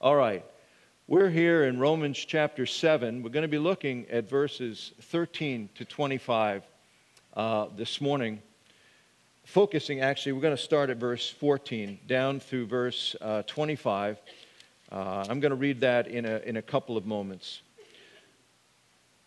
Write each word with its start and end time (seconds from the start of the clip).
All 0.00 0.14
right. 0.14 0.44
We're 1.08 1.28
here 1.28 1.64
in 1.64 1.80
Romans 1.80 2.16
chapter 2.16 2.66
7. 2.66 3.20
We're 3.20 3.30
going 3.30 3.42
to 3.42 3.48
be 3.48 3.58
looking 3.58 4.06
at 4.10 4.30
verses 4.30 4.92
13 5.00 5.70
to 5.74 5.84
25 5.84 6.62
uh, 7.34 7.66
this 7.76 8.00
morning. 8.00 8.40
Focusing, 9.42 9.98
actually, 9.98 10.34
we're 10.34 10.40
going 10.40 10.56
to 10.56 10.62
start 10.62 10.90
at 10.90 10.98
verse 10.98 11.28
14 11.28 11.98
down 12.06 12.38
through 12.38 12.66
verse 12.66 13.16
uh, 13.20 13.42
25. 13.48 14.18
Uh, 14.92 15.26
I'm 15.28 15.40
going 15.40 15.50
to 15.50 15.56
read 15.56 15.80
that 15.80 16.06
in 16.06 16.26
a, 16.26 16.38
in 16.44 16.58
a 16.58 16.62
couple 16.62 16.96
of 16.96 17.04
moments. 17.04 17.62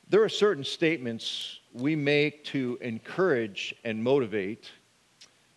There 0.08 0.24
are 0.24 0.30
certain 0.30 0.64
statements 0.64 1.60
we 1.74 1.98
make 1.98 2.46
to 2.46 2.78
encourage 2.80 3.76
and 3.84 4.02
motivate, 4.02 4.72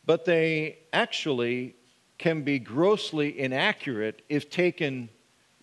but 0.07 0.25
they 0.25 0.79
actually 0.93 1.77
can 2.19 2.43
be 2.43 2.59
grossly 2.59 3.39
inaccurate 3.39 4.23
if 4.29 4.51
taken 4.51 5.09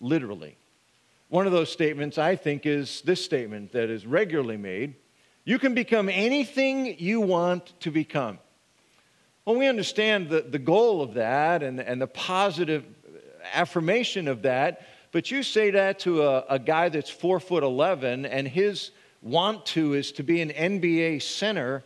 literally. 0.00 0.56
One 1.28 1.46
of 1.46 1.52
those 1.52 1.72
statements, 1.72 2.18
I 2.18 2.36
think, 2.36 2.66
is 2.66 3.00
this 3.02 3.24
statement 3.24 3.72
that 3.72 3.88
is 3.88 4.06
regularly 4.06 4.58
made 4.58 4.96
You 5.44 5.58
can 5.58 5.74
become 5.74 6.08
anything 6.08 6.98
you 6.98 7.20
want 7.20 7.72
to 7.80 7.90
become. 7.90 8.38
Well, 9.44 9.56
we 9.56 9.66
understand 9.66 10.28
the, 10.28 10.42
the 10.42 10.58
goal 10.58 11.02
of 11.02 11.14
that 11.14 11.62
and, 11.62 11.80
and 11.80 12.00
the 12.00 12.06
positive 12.06 12.84
affirmation 13.52 14.28
of 14.28 14.42
that, 14.42 14.86
but 15.10 15.30
you 15.30 15.42
say 15.42 15.70
that 15.72 15.98
to 16.00 16.22
a, 16.22 16.44
a 16.50 16.58
guy 16.58 16.90
that's 16.90 17.10
four 17.10 17.40
foot 17.40 17.64
11 17.64 18.24
and 18.24 18.46
his 18.46 18.92
want 19.20 19.66
to 19.66 19.94
is 19.94 20.12
to 20.12 20.22
be 20.22 20.42
an 20.42 20.50
NBA 20.50 21.22
center, 21.22 21.82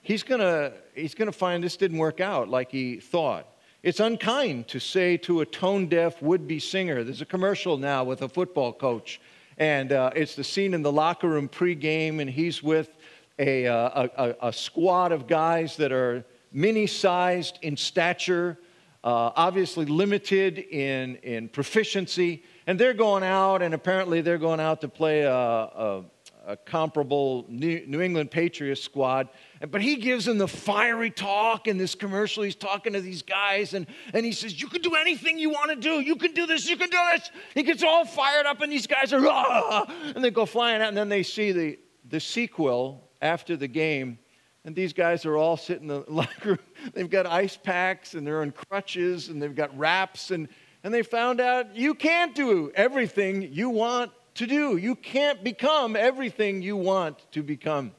he's 0.00 0.22
gonna, 0.22 0.72
he's 0.94 1.14
gonna 1.14 1.30
find 1.30 1.62
this 1.62 1.76
didn't 1.76 1.98
work 1.98 2.20
out 2.20 2.48
like 2.48 2.70
he 2.72 2.96
thought. 2.96 3.46
It's 3.82 3.98
unkind 3.98 4.68
to 4.68 4.78
say 4.78 5.16
to 5.18 5.40
a 5.40 5.46
tone 5.46 5.88
deaf 5.88 6.22
would 6.22 6.46
be 6.46 6.60
singer. 6.60 7.02
There's 7.02 7.20
a 7.20 7.26
commercial 7.26 7.76
now 7.76 8.04
with 8.04 8.22
a 8.22 8.28
football 8.28 8.72
coach, 8.72 9.20
and 9.58 9.90
uh, 9.90 10.12
it's 10.14 10.36
the 10.36 10.44
scene 10.44 10.72
in 10.72 10.82
the 10.82 10.92
locker 10.92 11.28
room 11.28 11.48
pregame, 11.48 12.20
and 12.20 12.30
he's 12.30 12.62
with 12.62 12.96
a, 13.40 13.66
uh, 13.66 14.06
a, 14.16 14.34
a, 14.40 14.52
squad 14.52 15.10
of 15.10 15.26
guys 15.26 15.76
that 15.78 15.90
are 15.90 16.24
mini 16.52 16.86
sized 16.86 17.58
in 17.62 17.76
stature, 17.76 18.56
uh, 19.02 19.32
obviously 19.34 19.84
limited 19.84 20.58
in, 20.58 21.16
in 21.16 21.48
proficiency, 21.48 22.44
and 22.68 22.78
they're 22.78 22.94
going 22.94 23.24
out, 23.24 23.62
and 23.62 23.74
apparently 23.74 24.20
they're 24.20 24.38
going 24.38 24.60
out 24.60 24.80
to 24.82 24.88
play 24.88 25.22
a, 25.22 25.34
a 25.34 26.04
a 26.46 26.56
comparable 26.56 27.44
New 27.48 28.00
England 28.00 28.30
Patriots 28.30 28.82
squad. 28.82 29.28
But 29.70 29.80
he 29.80 29.96
gives 29.96 30.24
them 30.24 30.38
the 30.38 30.48
fiery 30.48 31.10
talk 31.10 31.68
in 31.68 31.78
this 31.78 31.94
commercial. 31.94 32.42
He's 32.42 32.56
talking 32.56 32.92
to 32.94 33.00
these 33.00 33.22
guys, 33.22 33.74
and, 33.74 33.86
and 34.12 34.24
he 34.24 34.32
says, 34.32 34.60
You 34.60 34.68
can 34.68 34.82
do 34.82 34.94
anything 34.94 35.38
you 35.38 35.50
want 35.50 35.70
to 35.70 35.76
do. 35.76 36.00
You 36.00 36.16
can 36.16 36.32
do 36.32 36.46
this. 36.46 36.68
You 36.68 36.76
can 36.76 36.90
do 36.90 36.98
this. 37.12 37.30
He 37.54 37.62
gets 37.62 37.82
all 37.82 38.04
fired 38.04 38.46
up, 38.46 38.60
and 38.60 38.72
these 38.72 38.86
guys 38.86 39.12
are, 39.12 39.24
ah, 39.26 39.86
and 40.14 40.24
they 40.24 40.30
go 40.30 40.46
flying 40.46 40.82
out. 40.82 40.88
And 40.88 40.96
then 40.96 41.08
they 41.08 41.22
see 41.22 41.52
the, 41.52 41.78
the 42.08 42.20
sequel 42.20 43.10
after 43.20 43.56
the 43.56 43.68
game. 43.68 44.18
And 44.64 44.76
these 44.76 44.92
guys 44.92 45.26
are 45.26 45.36
all 45.36 45.56
sitting 45.56 45.84
in 45.84 45.88
the 45.88 46.04
locker 46.08 46.50
room. 46.50 46.58
They've 46.92 47.10
got 47.10 47.26
ice 47.26 47.56
packs, 47.56 48.14
and 48.14 48.26
they're 48.26 48.42
on 48.42 48.52
crutches, 48.52 49.28
and 49.28 49.40
they've 49.40 49.54
got 49.54 49.76
wraps. 49.76 50.30
And, 50.30 50.48
and 50.82 50.92
they 50.92 51.02
found 51.02 51.40
out 51.40 51.76
you 51.76 51.94
can't 51.94 52.34
do 52.34 52.72
everything 52.74 53.52
you 53.52 53.70
want 53.70 54.10
to 54.34 54.46
do. 54.46 54.76
You 54.76 54.94
can't 54.94 55.42
become 55.44 55.96
everything 55.96 56.62
you 56.62 56.76
want 56.76 57.30
to 57.32 57.42
become. 57.42 57.92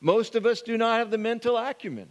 Most 0.00 0.34
of 0.34 0.46
us 0.46 0.62
do 0.62 0.76
not 0.76 0.98
have 0.98 1.10
the 1.10 1.18
mental 1.18 1.56
acumen 1.56 2.08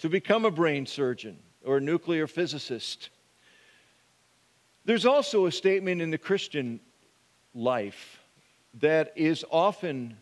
to 0.00 0.08
become 0.08 0.44
a 0.44 0.50
brain 0.50 0.86
surgeon 0.86 1.38
or 1.64 1.78
a 1.78 1.80
nuclear 1.80 2.26
physicist. 2.26 3.10
There's 4.84 5.06
also 5.06 5.46
a 5.46 5.52
statement 5.52 6.00
in 6.00 6.10
the 6.10 6.18
Christian 6.18 6.80
life 7.54 8.20
that 8.80 9.12
is 9.16 9.44
often 9.50 10.16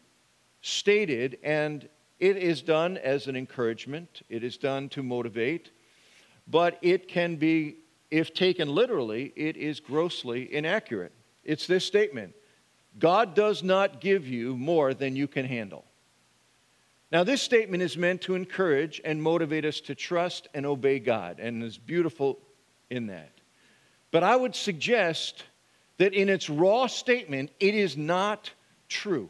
stated, 0.63 1.39
and 1.43 1.89
it 2.19 2.37
is 2.37 2.63
done 2.63 2.97
as 2.97 3.27
an 3.29 3.37
encouragement, 3.37 4.23
it 4.29 4.43
is 4.43 4.57
done 4.57 4.89
to 4.91 5.03
motivate, 5.03 5.71
but 6.49 6.79
it 6.83 7.09
can 7.09 7.37
be 7.37 7.77
if 8.11 8.33
taken 8.33 8.75
literally, 8.75 9.33
it 9.37 9.57
is 9.57 9.81
grossly 9.81 10.53
inaccurate. 10.53 11.13
It's 11.45 11.67
this 11.67 11.85
statement 11.85 12.35
God 12.99 13.35
does 13.35 13.63
not 13.63 14.01
give 14.01 14.27
you 14.27 14.57
more 14.57 14.95
than 14.95 15.15
you 15.17 15.29
can 15.29 15.45
handle. 15.45 15.85
Now, 17.11 17.25
this 17.25 17.41
statement 17.41 17.83
is 17.83 17.97
meant 17.97 18.23
to 18.23 18.35
encourage 18.35 19.01
and 19.05 19.23
motivate 19.23 19.65
us 19.65 19.81
to 19.83 19.95
trust 19.95 20.49
and 20.53 20.67
obey 20.67 20.99
God, 20.99 21.39
and 21.41 21.63
is 21.63 21.79
beautiful 21.79 22.39
in 22.91 23.07
that. 23.07 23.31
But 24.11 24.23
I 24.23 24.37
would 24.37 24.55
suggest 24.55 25.45
that 25.97 26.13
in 26.13 26.29
its 26.29 26.51
raw 26.51 26.87
statement, 26.87 27.51
it 27.61 27.75
is 27.75 27.97
not 27.97 28.51
true 28.89 29.29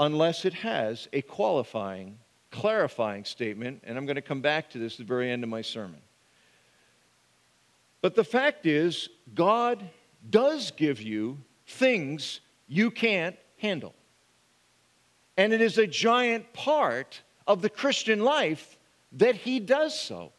unless 0.00 0.44
it 0.44 0.54
has 0.54 1.08
a 1.12 1.22
qualifying, 1.22 2.18
clarifying 2.50 3.24
statement, 3.24 3.82
and 3.84 3.98
I'm 3.98 4.06
going 4.06 4.16
to 4.16 4.22
come 4.22 4.40
back 4.40 4.70
to 4.70 4.78
this 4.78 4.94
at 4.94 4.98
the 4.98 5.04
very 5.04 5.30
end 5.30 5.42
of 5.42 5.50
my 5.50 5.62
sermon. 5.62 6.00
But 8.00 8.14
the 8.14 8.24
fact 8.24 8.66
is, 8.66 9.08
God 9.34 9.88
does 10.28 10.70
give 10.70 11.00
you 11.00 11.38
things 11.66 12.40
you 12.66 12.90
can't 12.90 13.36
handle. 13.58 13.94
And 15.36 15.52
it 15.52 15.60
is 15.60 15.78
a 15.78 15.86
giant 15.86 16.52
part 16.52 17.22
of 17.46 17.62
the 17.62 17.70
Christian 17.70 18.20
life 18.20 18.78
that 19.12 19.36
He 19.36 19.60
does 19.60 19.98
so. 19.98 20.32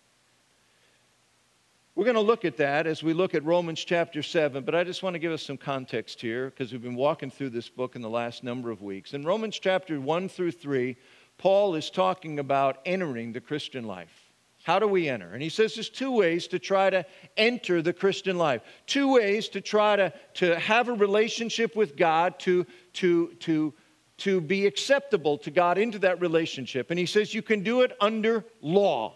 We're 1.95 2.05
going 2.05 2.15
to 2.15 2.21
look 2.21 2.45
at 2.45 2.55
that 2.57 2.87
as 2.87 3.03
we 3.03 3.11
look 3.11 3.35
at 3.35 3.43
Romans 3.43 3.83
chapter 3.83 4.23
7, 4.23 4.63
but 4.63 4.73
I 4.73 4.85
just 4.85 5.03
want 5.03 5.15
to 5.15 5.19
give 5.19 5.33
us 5.33 5.43
some 5.43 5.57
context 5.57 6.21
here 6.21 6.45
because 6.45 6.71
we've 6.71 6.81
been 6.81 6.95
walking 6.95 7.29
through 7.29 7.49
this 7.49 7.67
book 7.67 7.97
in 7.97 8.01
the 8.01 8.09
last 8.09 8.41
number 8.41 8.71
of 8.71 8.81
weeks. 8.81 9.13
In 9.13 9.23
Romans 9.23 9.59
chapter 9.59 9.99
1 9.99 10.29
through 10.29 10.51
3, 10.51 10.95
Paul 11.37 11.75
is 11.75 11.89
talking 11.89 12.39
about 12.39 12.77
entering 12.85 13.33
the 13.33 13.41
Christian 13.41 13.83
life. 13.85 14.28
How 14.69 14.77
do 14.77 14.87
we 14.87 15.09
enter? 15.09 15.33
And 15.33 15.41
he 15.41 15.49
says 15.49 15.73
there's 15.73 15.89
two 15.89 16.11
ways 16.11 16.45
to 16.49 16.59
try 16.59 16.91
to 16.91 17.03
enter 17.35 17.81
the 17.81 17.91
Christian 17.91 18.37
life. 18.37 18.61
Two 18.85 19.13
ways 19.13 19.49
to 19.49 19.61
try 19.61 19.95
to, 19.95 20.13
to 20.35 20.59
have 20.59 20.89
a 20.89 20.93
relationship 20.93 21.75
with 21.75 21.97
God, 21.97 22.37
to, 22.41 22.67
to, 22.93 23.33
to, 23.39 23.73
to 24.17 24.39
be 24.39 24.67
acceptable 24.67 25.39
to 25.39 25.49
God 25.49 25.79
into 25.79 25.97
that 25.97 26.21
relationship. 26.21 26.91
And 26.91 26.99
he 26.99 27.07
says 27.07 27.33
you 27.33 27.41
can 27.41 27.63
do 27.63 27.81
it 27.81 27.97
under 27.99 28.45
law. 28.61 29.15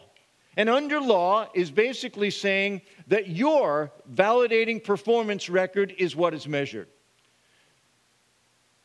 And 0.57 0.69
under 0.69 0.99
law 0.99 1.47
is 1.53 1.69
basically 1.69 2.31
saying 2.31 2.81
that 3.05 3.27
your 3.27 3.91
validating 4.11 4.83
performance 4.83 5.51
record 5.51 5.93
is 5.99 6.15
what 6.15 6.33
is 6.33 6.47
measured. 6.47 6.87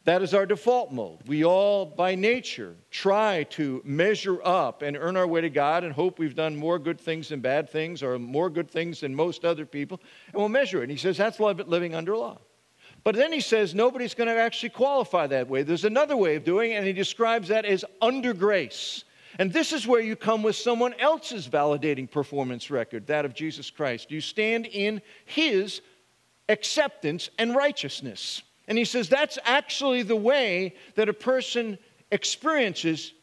That 0.09 0.23
is 0.23 0.33
our 0.33 0.47
default 0.47 0.91
mode. 0.91 1.19
We 1.27 1.45
all, 1.45 1.85
by 1.85 2.15
nature, 2.15 2.75
try 2.91 3.43
to 3.51 3.83
measure 3.85 4.41
up 4.43 4.81
and 4.81 4.97
earn 4.97 5.19
our 5.19 5.27
way 5.27 5.43
to 5.43 5.51
God 5.51 5.85
and 5.85 5.93
hope 5.93 6.19
we've 6.19 6.35
done 6.35 6.57
more 6.57 6.79
good 6.79 6.99
things 6.99 7.29
than 7.29 7.41
bad 7.41 7.69
things 7.69 8.03
or 8.03 8.19
more 8.19 8.49
good 8.49 8.71
things 8.71 9.01
than 9.01 9.15
most 9.15 9.45
other 9.45 9.67
people, 9.67 10.01
and 10.29 10.37
we'll 10.37 10.49
measure 10.49 10.79
it. 10.79 10.85
And 10.85 10.91
he 10.91 10.97
says 10.97 11.19
that's 11.19 11.39
living 11.39 11.95
under 11.95 12.17
law. 12.17 12.39
But 13.05 13.17
then 13.17 13.35
he 13.35 13.43
says 13.43 13.75
nobody's 13.75 14.15
going 14.15 14.35
to 14.35 14.41
actually 14.41 14.71
qualify 14.71 15.27
that 15.27 15.47
way. 15.47 15.63
There's 15.63 15.85
another 15.85 16.17
way 16.17 16.37
of 16.37 16.45
doing 16.45 16.73
it, 16.73 16.77
and 16.77 16.87
he 16.87 16.95
describes 16.95 17.49
that 17.49 17.67
as 17.67 17.85
under 18.01 18.33
grace. 18.33 19.05
And 19.39 19.53
this 19.53 19.75
is 19.75 19.87
where 19.87 20.01
you 20.01 20.17
come 20.17 20.43
with 20.43 20.57
someone 20.57 20.95
else's 20.95 21.47
validating 21.47 22.11
performance 22.11 22.71
record, 22.71 23.09
that 23.09 23.27
of 23.27 23.35
Jesus 23.35 23.69
Christ. 23.69 24.11
You 24.11 24.23
stand 24.23 24.65
in 24.65 25.03
his 25.27 25.83
acceptance 26.49 27.29
and 27.39 27.55
righteousness. 27.55 28.43
And 28.69 28.77
he 28.77 28.85
says 28.85 29.09
that's 29.09 29.39
actually 29.45 30.03
the 30.03 30.15
way 30.15 30.75
that 30.95 31.09
a 31.09 31.15
person 31.15 31.79
experiences 32.13 33.15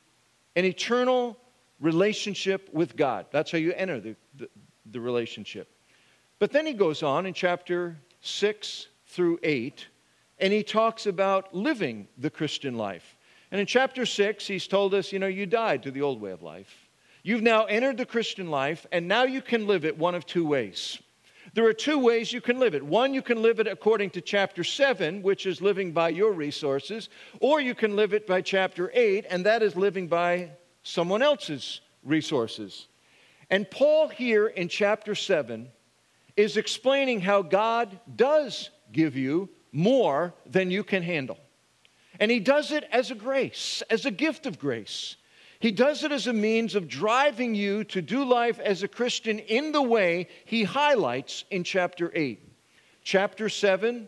an 0.56 0.66
eternal 0.66 1.38
relationship 1.80 2.70
with 2.74 2.98
God. 2.98 3.28
That's 3.32 3.52
how 3.52 3.60
you 3.60 3.72
enter 3.74 4.00
the, 4.00 4.16
the, 4.38 4.50
the, 4.92 5.00
relationship. 5.00 5.70
But 6.40 6.52
then 6.52 6.66
he 6.66 6.74
goes 6.74 7.04
on 7.04 7.26
in 7.26 7.34
chapter 7.34 7.98
6 8.22 8.88
through 9.08 9.40
8, 9.44 9.86
and 10.40 10.52
he 10.52 10.64
talks 10.64 11.06
about 11.06 11.54
living 11.54 12.08
the 12.18 12.30
Christian 12.30 12.76
life. 12.76 13.16
And 13.52 13.62
in 13.62 13.68
chapter 13.68 14.06
6, 14.06 14.48
he's 14.48 14.68
told 14.68 14.94
us, 14.94 15.12
you 15.12 15.20
know, 15.20 15.28
you 15.28 15.46
died 15.46 15.84
to 15.84 15.92
the 15.92 16.02
old 16.02 16.22
way 16.22 16.32
of 16.32 16.42
life. 16.42 16.90
You've 17.24 17.44
now 17.44 17.66
entered 17.66 17.98
the 17.98 18.06
Christian 18.06 18.50
life, 18.50 18.86
and 18.92 19.08
now 19.08 19.24
you 19.24 19.42
can 19.42 19.68
live 19.68 19.86
it 19.86 19.98
one 19.98 20.16
of 20.16 20.26
two 20.26 20.46
ways. 20.46 21.00
There 21.54 21.66
are 21.66 21.74
two 21.74 22.00
ways 22.00 22.34
you 22.34 22.42
can 22.42 22.60
live 22.60 22.76
it. 22.76 22.84
One, 22.84 23.14
you 23.14 23.22
can 23.22 23.42
live 23.42 23.60
it 23.60 23.68
according 23.68 24.10
to 24.12 24.22
chapter 24.22 24.64
7, 24.64 25.22
which 25.22 25.46
is 25.46 25.62
living 25.62 25.92
by 25.92 26.10
your 26.10 26.32
resources, 26.32 27.10
or 27.40 27.62
you 27.62 27.76
can 27.76 27.96
live 27.96 28.14
it 28.14 28.28
by 28.28 28.42
chapter 28.42 28.92
8, 28.94 29.26
and 29.30 29.46
that 29.46 29.62
is 29.62 29.76
living 29.76 30.08
by 30.08 30.52
someone 30.84 31.22
else's 31.22 31.82
resources. 32.04 32.88
And 33.50 33.70
Paul, 33.70 34.08
here 34.08 34.48
in 34.48 34.70
chapter 34.70 35.16
7, 35.16 35.70
is 36.36 36.58
explaining 36.58 37.22
how 37.22 37.42
God 37.42 38.00
does 38.16 38.70
give 38.92 39.16
you 39.16 39.50
more 39.72 40.34
than 40.46 40.72
you 40.72 40.84
can 40.84 41.04
handle. 41.04 41.38
And 42.20 42.32
he 42.32 42.40
does 42.40 42.72
it 42.72 42.86
as 42.92 43.12
a 43.12 43.16
grace, 43.16 43.84
as 43.90 44.06
a 44.06 44.12
gift 44.12 44.46
of 44.46 44.58
grace. 44.58 45.16
He 45.66 45.72
does 45.72 46.04
it 46.04 46.12
as 46.12 46.28
a 46.28 46.32
means 46.32 46.76
of 46.76 46.88
driving 46.88 47.56
you 47.56 47.84
to 47.86 48.00
do 48.00 48.24
life 48.24 48.60
as 48.60 48.84
a 48.84 48.88
Christian 48.88 49.40
in 49.40 49.72
the 49.72 49.82
way 49.82 50.28
he 50.46 50.64
highlights 50.64 51.44
in 51.50 51.64
chapter 51.64 52.12
8. 52.14 52.40
Chapter 53.04 53.50
7 53.50 54.08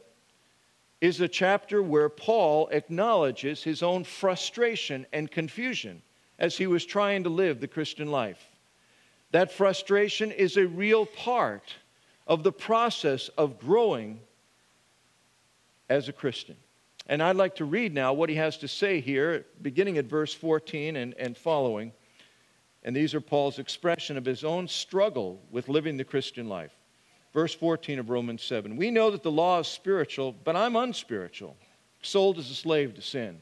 is 1.01 1.19
a 1.19 1.27
chapter 1.27 1.81
where 1.81 2.09
Paul 2.09 2.67
acknowledges 2.67 3.63
his 3.63 3.81
own 3.81 4.03
frustration 4.03 5.07
and 5.11 5.31
confusion 5.31 6.03
as 6.37 6.55
he 6.55 6.67
was 6.67 6.85
trying 6.85 7.23
to 7.23 7.29
live 7.31 7.59
the 7.59 7.67
Christian 7.67 8.11
life. 8.11 8.51
That 9.31 9.51
frustration 9.51 10.29
is 10.29 10.57
a 10.57 10.67
real 10.67 11.07
part 11.07 11.73
of 12.27 12.43
the 12.43 12.51
process 12.51 13.29
of 13.29 13.57
growing 13.57 14.19
as 15.89 16.07
a 16.07 16.13
Christian. 16.13 16.57
And 17.07 17.23
I'd 17.23 17.37
like 17.37 17.55
to 17.55 17.65
read 17.65 17.93
now 17.93 18.11
what 18.11 18.29
he 18.29 18.35
has 18.35 18.57
to 18.57 18.67
say 18.67 18.99
here, 18.99 19.45
beginning 19.61 19.97
at 19.97 20.05
verse 20.05 20.33
14 20.33 20.97
and, 20.97 21.13
and 21.17 21.37
following. 21.37 21.93
And 22.83 22.95
these 22.95 23.15
are 23.15 23.21
Paul's 23.21 23.59
expression 23.59 24.17
of 24.17 24.25
his 24.25 24.43
own 24.43 24.67
struggle 24.67 25.41
with 25.49 25.69
living 25.69 25.97
the 25.97 26.03
Christian 26.03 26.49
life. 26.49 26.71
Verse 27.33 27.53
14 27.53 27.99
of 27.99 28.09
Romans 28.09 28.43
7 28.43 28.75
We 28.75 28.91
know 28.91 29.09
that 29.11 29.23
the 29.23 29.31
law 29.31 29.59
is 29.59 29.67
spiritual, 29.67 30.35
but 30.43 30.55
I'm 30.55 30.75
unspiritual, 30.75 31.55
sold 32.01 32.37
as 32.39 32.51
a 32.51 32.55
slave 32.55 32.93
to 32.95 33.01
sin. 33.01 33.41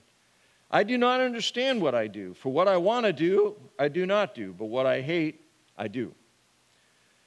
I 0.69 0.83
do 0.83 0.97
not 0.97 1.21
understand 1.21 1.81
what 1.81 1.95
I 1.95 2.07
do, 2.07 2.33
for 2.33 2.51
what 2.51 2.67
I 2.67 2.77
want 2.77 3.05
to 3.05 3.13
do, 3.13 3.55
I 3.79 3.87
do 3.87 4.05
not 4.05 4.35
do, 4.35 4.53
but 4.57 4.65
what 4.65 4.85
I 4.85 5.01
hate, 5.01 5.41
I 5.77 5.87
do. 5.87 6.13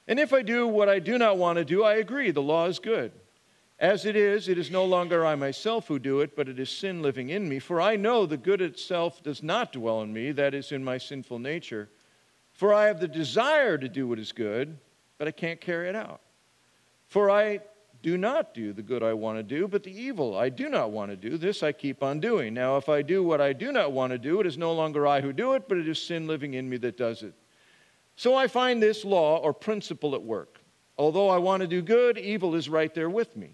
And 0.07 0.19
if 0.19 0.33
I 0.33 0.41
do 0.41 0.67
what 0.67 0.89
I 0.89 0.99
do 0.99 1.17
not 1.17 1.37
want 1.37 1.57
to 1.57 1.65
do, 1.65 1.83
I 1.83 1.95
agree, 1.95 2.31
the 2.31 2.41
law 2.41 2.65
is 2.67 2.79
good. 2.79 3.11
As 3.79 4.05
it 4.05 4.17
is, 4.17 4.49
it 4.49 4.57
is 4.57 4.69
no 4.69 4.83
longer 4.83 5.25
I 5.25 5.35
myself 5.35 5.87
who 5.87 5.99
do 5.99 6.19
it, 6.19 6.35
but 6.35 6.49
it 6.49 6.59
is 6.59 6.69
sin 6.69 7.01
living 7.01 7.29
in 7.29 7.47
me. 7.47 7.59
For 7.59 7.79
I 7.79 7.95
know 7.95 8.25
the 8.25 8.35
good 8.35 8.61
itself 8.61 9.23
does 9.23 9.41
not 9.41 9.71
dwell 9.71 10.01
in 10.01 10.11
me, 10.11 10.33
that 10.33 10.53
is, 10.53 10.73
in 10.73 10.83
my 10.83 10.97
sinful 10.97 11.39
nature. 11.39 11.89
For 12.51 12.73
I 12.73 12.87
have 12.87 12.99
the 12.99 13.07
desire 13.07 13.77
to 13.77 13.87
do 13.87 14.05
what 14.05 14.19
is 14.19 14.33
good, 14.33 14.77
but 15.17 15.29
I 15.29 15.31
can't 15.31 15.61
carry 15.61 15.87
it 15.87 15.95
out. 15.95 16.19
For 17.07 17.31
I 17.31 17.61
do 18.03 18.17
not 18.17 18.53
do 18.53 18.73
the 18.73 18.81
good 18.81 19.01
I 19.01 19.13
want 19.13 19.39
to 19.39 19.43
do, 19.43 19.65
but 19.65 19.83
the 19.83 19.97
evil 19.97 20.37
I 20.37 20.49
do 20.49 20.67
not 20.67 20.91
want 20.91 21.11
to 21.11 21.15
do, 21.15 21.37
this 21.37 21.63
I 21.63 21.71
keep 21.71 22.03
on 22.03 22.19
doing. 22.19 22.53
Now, 22.53 22.75
if 22.75 22.89
I 22.89 23.01
do 23.01 23.23
what 23.23 23.39
I 23.39 23.53
do 23.53 23.71
not 23.71 23.93
want 23.93 24.11
to 24.11 24.17
do, 24.17 24.41
it 24.41 24.45
is 24.45 24.57
no 24.57 24.73
longer 24.73 25.07
I 25.07 25.21
who 25.21 25.31
do 25.31 25.53
it, 25.53 25.69
but 25.69 25.77
it 25.77 25.87
is 25.87 26.01
sin 26.01 26.27
living 26.27 26.53
in 26.53 26.69
me 26.69 26.75
that 26.77 26.97
does 26.97 27.23
it. 27.23 27.33
So 28.17 28.35
I 28.35 28.47
find 28.47 28.83
this 28.83 29.05
law 29.05 29.37
or 29.37 29.53
principle 29.53 30.15
at 30.15 30.21
work. 30.21 30.59
Although 30.97 31.29
I 31.29 31.37
want 31.37 31.61
to 31.61 31.67
do 31.67 31.81
good, 31.81 32.17
evil 32.17 32.55
is 32.55 32.67
right 32.67 32.93
there 32.93 33.09
with 33.09 33.37
me. 33.37 33.53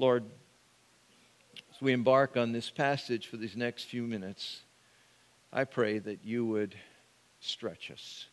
Lord, 0.00 0.24
as 1.74 1.82
we 1.82 1.92
embark 1.92 2.38
on 2.38 2.52
this 2.52 2.70
passage 2.70 3.26
for 3.26 3.36
these 3.36 3.54
next 3.54 3.84
few 3.84 4.02
minutes, 4.02 4.62
I 5.52 5.64
pray 5.64 5.98
that 5.98 6.24
you 6.24 6.46
would 6.46 6.74
stretch 7.40 7.90
us. 7.90 8.24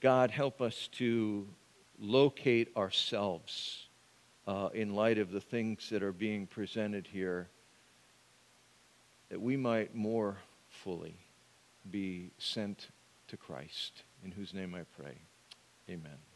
God, 0.00 0.32
help 0.32 0.60
us 0.60 0.88
to 0.94 1.46
locate 2.00 2.76
ourselves 2.76 3.86
uh, 4.48 4.70
in 4.74 4.96
light 4.96 5.18
of 5.18 5.30
the 5.30 5.40
things 5.40 5.88
that 5.90 6.02
are 6.02 6.10
being 6.10 6.48
presented 6.48 7.06
here, 7.06 7.46
that 9.28 9.40
we 9.40 9.56
might 9.56 9.94
more 9.94 10.38
fully 10.68 11.14
be 11.92 12.32
sent 12.38 12.88
to 13.28 13.36
Christ, 13.36 14.02
in 14.24 14.32
whose 14.32 14.52
name 14.52 14.74
I 14.74 14.82
pray. 15.00 15.14
Amen. 15.88 16.31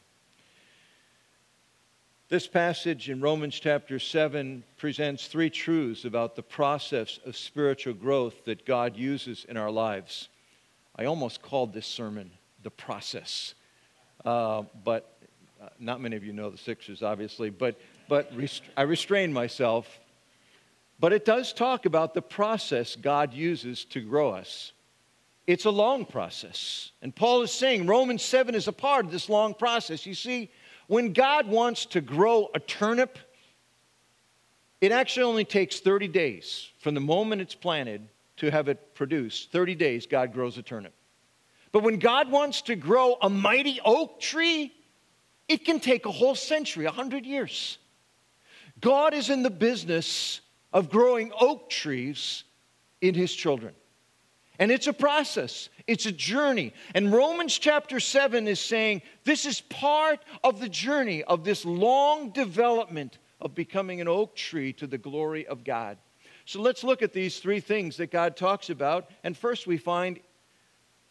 This 2.28 2.48
passage 2.48 3.08
in 3.08 3.20
Romans 3.20 3.54
chapter 3.54 4.00
7 4.00 4.64
presents 4.78 5.28
three 5.28 5.48
truths 5.48 6.04
about 6.04 6.34
the 6.34 6.42
process 6.42 7.20
of 7.24 7.36
spiritual 7.36 7.94
growth 7.94 8.46
that 8.46 8.66
God 8.66 8.96
uses 8.96 9.46
in 9.48 9.56
our 9.56 9.70
lives. 9.70 10.28
I 10.96 11.04
almost 11.04 11.40
called 11.40 11.72
this 11.72 11.86
sermon 11.86 12.32
the 12.64 12.70
process, 12.70 13.54
uh, 14.24 14.64
but 14.82 15.16
uh, 15.62 15.68
not 15.78 16.00
many 16.00 16.16
of 16.16 16.24
you 16.24 16.32
know 16.32 16.50
the 16.50 16.58
Sixers, 16.58 17.00
obviously, 17.00 17.48
but, 17.48 17.78
but 18.08 18.36
rest- 18.36 18.64
I 18.76 18.82
restrained 18.82 19.32
myself. 19.32 20.00
But 20.98 21.12
it 21.12 21.24
does 21.24 21.52
talk 21.52 21.86
about 21.86 22.12
the 22.12 22.22
process 22.22 22.96
God 22.96 23.34
uses 23.34 23.84
to 23.84 24.00
grow 24.00 24.32
us. 24.32 24.72
It's 25.46 25.64
a 25.64 25.70
long 25.70 26.04
process. 26.04 26.90
And 27.02 27.14
Paul 27.14 27.42
is 27.42 27.52
saying 27.52 27.86
Romans 27.86 28.24
7 28.24 28.56
is 28.56 28.66
a 28.66 28.72
part 28.72 29.04
of 29.04 29.12
this 29.12 29.28
long 29.28 29.54
process. 29.54 30.04
You 30.04 30.14
see, 30.14 30.50
when 30.86 31.12
God 31.12 31.48
wants 31.48 31.86
to 31.86 32.00
grow 32.00 32.48
a 32.54 32.60
turnip, 32.60 33.18
it 34.80 34.92
actually 34.92 35.24
only 35.24 35.44
takes 35.44 35.80
30 35.80 36.08
days 36.08 36.68
from 36.78 36.94
the 36.94 37.00
moment 37.00 37.42
it's 37.42 37.54
planted 37.54 38.08
to 38.36 38.50
have 38.50 38.68
it 38.68 38.94
produce. 38.94 39.48
30 39.50 39.74
days, 39.74 40.06
God 40.06 40.32
grows 40.32 40.58
a 40.58 40.62
turnip. 40.62 40.92
But 41.72 41.82
when 41.82 41.98
God 41.98 42.30
wants 42.30 42.62
to 42.62 42.76
grow 42.76 43.16
a 43.20 43.28
mighty 43.28 43.80
oak 43.84 44.20
tree, 44.20 44.72
it 45.48 45.64
can 45.64 45.80
take 45.80 46.06
a 46.06 46.12
whole 46.12 46.34
century, 46.34 46.84
100 46.84 47.24
years. 47.24 47.78
God 48.80 49.14
is 49.14 49.30
in 49.30 49.42
the 49.42 49.50
business 49.50 50.40
of 50.72 50.90
growing 50.90 51.32
oak 51.40 51.70
trees 51.70 52.44
in 53.00 53.14
his 53.14 53.32
children. 53.34 53.74
And 54.58 54.70
it's 54.70 54.86
a 54.86 54.92
process, 54.92 55.68
it's 55.86 56.06
a 56.06 56.12
journey. 56.12 56.72
And 56.94 57.12
Romans 57.12 57.58
chapter 57.58 58.00
7 58.00 58.48
is 58.48 58.60
saying 58.60 59.02
this 59.24 59.44
is 59.44 59.60
part 59.60 60.20
of 60.42 60.60
the 60.60 60.68
journey 60.68 61.22
of 61.24 61.44
this 61.44 61.64
long 61.64 62.30
development 62.30 63.18
of 63.40 63.54
becoming 63.54 64.00
an 64.00 64.08
oak 64.08 64.34
tree 64.34 64.72
to 64.74 64.86
the 64.86 64.98
glory 64.98 65.46
of 65.46 65.64
God. 65.64 65.98
So 66.46 66.60
let's 66.60 66.84
look 66.84 67.02
at 67.02 67.12
these 67.12 67.40
three 67.40 67.60
things 67.60 67.96
that 67.96 68.10
God 68.10 68.36
talks 68.36 68.70
about. 68.70 69.10
And 69.24 69.36
first, 69.36 69.66
we 69.66 69.76
find 69.76 70.20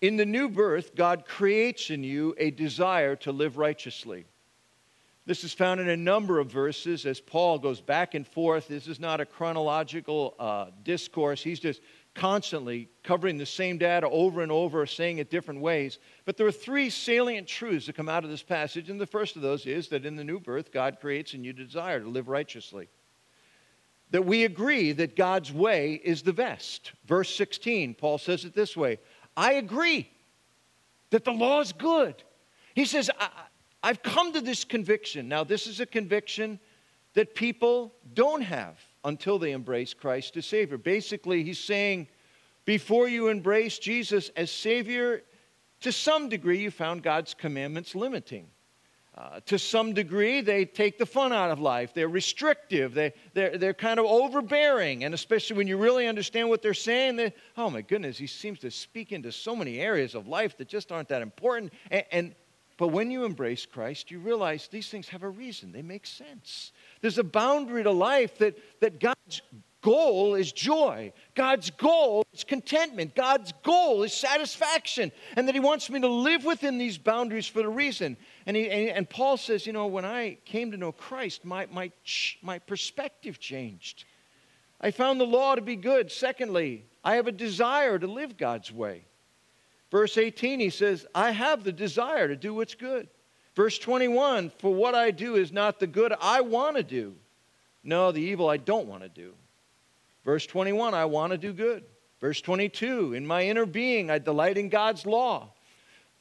in 0.01 0.17
the 0.17 0.25
new 0.25 0.49
birth, 0.49 0.95
God 0.95 1.25
creates 1.25 1.89
in 1.89 2.03
you 2.03 2.35
a 2.37 2.51
desire 2.51 3.15
to 3.17 3.31
live 3.31 3.57
righteously. 3.57 4.25
This 5.25 5.43
is 5.43 5.53
found 5.53 5.79
in 5.79 5.89
a 5.89 5.97
number 5.97 6.39
of 6.39 6.51
verses 6.51 7.05
as 7.05 7.19
Paul 7.19 7.57
goes 7.57 7.81
back 7.81 8.13
and 8.13 8.27
forth. 8.27 8.67
This 8.67 8.87
is 8.87 8.99
not 8.99 9.19
a 9.19 9.25
chronological 9.25 10.35
uh, 10.37 10.67
discourse. 10.83 11.41
He's 11.41 11.59
just 11.59 11.81
constantly 12.15 12.89
covering 13.03 13.37
the 13.37 13.45
same 13.45 13.77
data 13.77 14.09
over 14.09 14.41
and 14.41 14.51
over, 14.51 14.85
saying 14.85 15.19
it 15.19 15.29
different 15.29 15.59
ways. 15.59 15.99
But 16.23 16.37
there 16.37 16.47
are 16.47 16.51
three 16.51 16.89
salient 16.89 17.47
truths 17.47 17.85
that 17.85 17.95
come 17.95 18.09
out 18.09 18.23
of 18.23 18.29
this 18.29 18.41
passage. 18.41 18.89
And 18.89 18.99
the 18.99 19.05
first 19.05 19.35
of 19.35 19.41
those 19.41 19.65
is 19.65 19.89
that 19.89 20.05
in 20.05 20.15
the 20.15 20.23
new 20.23 20.39
birth, 20.39 20.71
God 20.71 20.99
creates 20.99 21.33
in 21.33 21.43
you 21.43 21.53
desire 21.53 21.99
to 21.99 22.07
live 22.07 22.29
righteously. 22.29 22.87
That 24.11 24.25
we 24.25 24.45
agree 24.45 24.93
that 24.93 25.15
God's 25.15 25.51
way 25.51 26.01
is 26.03 26.23
the 26.23 26.33
best. 26.33 26.93
Verse 27.05 27.35
16, 27.35 27.95
Paul 27.95 28.17
says 28.17 28.45
it 28.45 28.55
this 28.55 28.77
way 28.77 28.99
I 29.35 29.53
agree 29.53 30.09
that 31.09 31.25
the 31.25 31.33
law 31.33 31.59
is 31.59 31.73
good. 31.73 32.23
He 32.73 32.85
says, 32.85 33.09
I've 33.83 34.01
come 34.03 34.33
to 34.33 34.41
this 34.41 34.63
conviction. 34.63 35.27
Now, 35.27 35.43
this 35.43 35.67
is 35.67 35.79
a 35.79 35.85
conviction 35.85 36.59
that 37.13 37.35
people 37.35 37.93
don't 38.13 38.41
have 38.41 38.77
until 39.05 39.39
they 39.39 39.51
embrace 39.51 39.93
Christ 39.93 40.35
as 40.35 40.45
Savior. 40.45 40.77
Basically, 40.77 41.43
he's 41.43 41.59
saying, 41.59 42.07
before 42.65 43.07
you 43.07 43.29
embrace 43.29 43.79
Jesus 43.79 44.29
as 44.35 44.51
Savior, 44.51 45.21
to 45.81 45.91
some 45.91 46.27
degree, 46.27 46.59
you 46.59 46.71
found 46.71 47.03
God's 47.03 47.33
commandments 47.33 47.95
limiting. 47.95 48.47
Uh, 49.17 49.39
to 49.45 49.57
some 49.57 49.93
degree, 49.93 50.41
they 50.41 50.65
take 50.65 50.97
the 50.97 51.05
fun 51.05 51.31
out 51.31 51.49
of 51.49 51.59
life. 51.59 51.93
They're 51.93 52.09
restrictive. 52.09 52.93
They, 52.93 53.13
they're, 53.33 53.57
they're 53.57 53.73
kind 53.73 53.97
of 53.97 54.05
overbearing. 54.05 55.05
And 55.05 55.13
especially 55.13 55.55
when 55.55 55.67
you 55.67 55.77
really 55.77 56.05
understand 56.05 56.49
what 56.49 56.61
they're 56.61 56.73
saying, 56.73 57.15
they, 57.15 57.33
oh 57.55 57.69
my 57.69 57.81
goodness, 57.81 58.17
he 58.17 58.27
seems 58.27 58.59
to 58.59 58.71
speak 58.71 59.13
into 59.13 59.31
so 59.31 59.55
many 59.55 59.79
areas 59.79 60.15
of 60.15 60.27
life 60.27 60.57
that 60.57 60.67
just 60.67 60.91
aren't 60.91 61.07
that 61.09 61.21
important. 61.21 61.71
And, 61.91 62.03
and 62.11 62.35
but 62.77 62.89
when 62.89 63.09
you 63.09 63.23
embrace 63.23 63.65
Christ, 63.65 64.11
you 64.11 64.19
realize 64.19 64.67
these 64.67 64.89
things 64.89 65.07
have 65.09 65.23
a 65.23 65.29
reason, 65.29 65.71
they 65.71 65.81
make 65.81 66.05
sense. 66.05 66.73
There's 67.01 67.17
a 67.17 67.23
boundary 67.23 67.83
to 67.83 67.91
life 67.91 68.37
that, 68.39 68.57
that 68.81 68.99
God's 68.99 69.41
goal 69.85 70.33
is 70.33 70.51
joy. 70.51 71.13
God's 71.35 71.69
goal 71.69 72.25
is 72.33 72.43
contentment. 72.43 73.13
God's 73.13 73.53
goal 73.63 74.01
is 74.01 74.13
satisfaction. 74.13 75.11
And 75.35 75.47
that 75.47 75.53
He 75.53 75.61
wants 75.61 75.89
me 75.91 76.01
to 76.01 76.07
live 76.07 76.43
within 76.43 76.79
these 76.79 76.97
boundaries 76.97 77.47
for 77.47 77.61
a 77.61 77.69
reason. 77.69 78.17
And, 78.47 78.57
he, 78.57 78.67
and, 78.69 78.89
and 78.89 79.09
Paul 79.09 79.37
says, 79.37 79.67
you 79.67 79.73
know, 79.73 79.85
when 79.85 80.03
I 80.03 80.39
came 80.45 80.71
to 80.71 80.77
know 80.77 80.91
Christ, 80.91 81.45
my, 81.45 81.67
my, 81.71 81.91
my 82.41 82.57
perspective 82.57 83.39
changed. 83.39 84.05
I 84.81 84.89
found 84.89 85.19
the 85.21 85.25
law 85.25 85.53
to 85.53 85.61
be 85.61 85.75
good. 85.75 86.11
Secondly, 86.11 86.85
I 87.03 87.15
have 87.15 87.27
a 87.27 87.31
desire 87.31 87.99
to 87.99 88.07
live 88.07 88.37
God's 88.37 88.71
way. 88.71 89.05
Verse 89.91 90.17
18, 90.17 90.59
he 90.59 90.71
says, 90.71 91.05
I 91.13 91.29
have 91.31 91.63
the 91.63 91.71
desire 91.71 92.27
to 92.27 92.35
do 92.35 92.55
what's 92.55 92.75
good. 92.75 93.07
Verse 93.55 93.79
21, 93.79 94.51
for 94.59 94.73
what 94.73 94.95
I 94.95 95.11
do 95.11 95.35
is 95.35 95.51
not 95.51 95.79
the 95.79 95.87
good 95.87 96.13
I 96.19 96.41
want 96.41 96.75
to 96.75 96.83
do. 96.83 97.15
No, 97.83 98.11
the 98.11 98.21
evil 98.21 98.49
I 98.49 98.57
don't 98.57 98.87
want 98.87 99.03
to 99.03 99.09
do. 99.09 99.33
Verse 100.25 100.45
21, 100.45 100.93
I 100.93 101.05
want 101.05 101.31
to 101.31 101.37
do 101.37 101.53
good. 101.53 101.83
Verse 102.19 102.41
22, 102.41 103.13
in 103.13 103.25
my 103.25 103.43
inner 103.43 103.65
being, 103.65 104.09
I 104.09 104.17
delight 104.17 104.57
in 104.57 104.69
God's 104.69 105.05
law. 105.05 105.49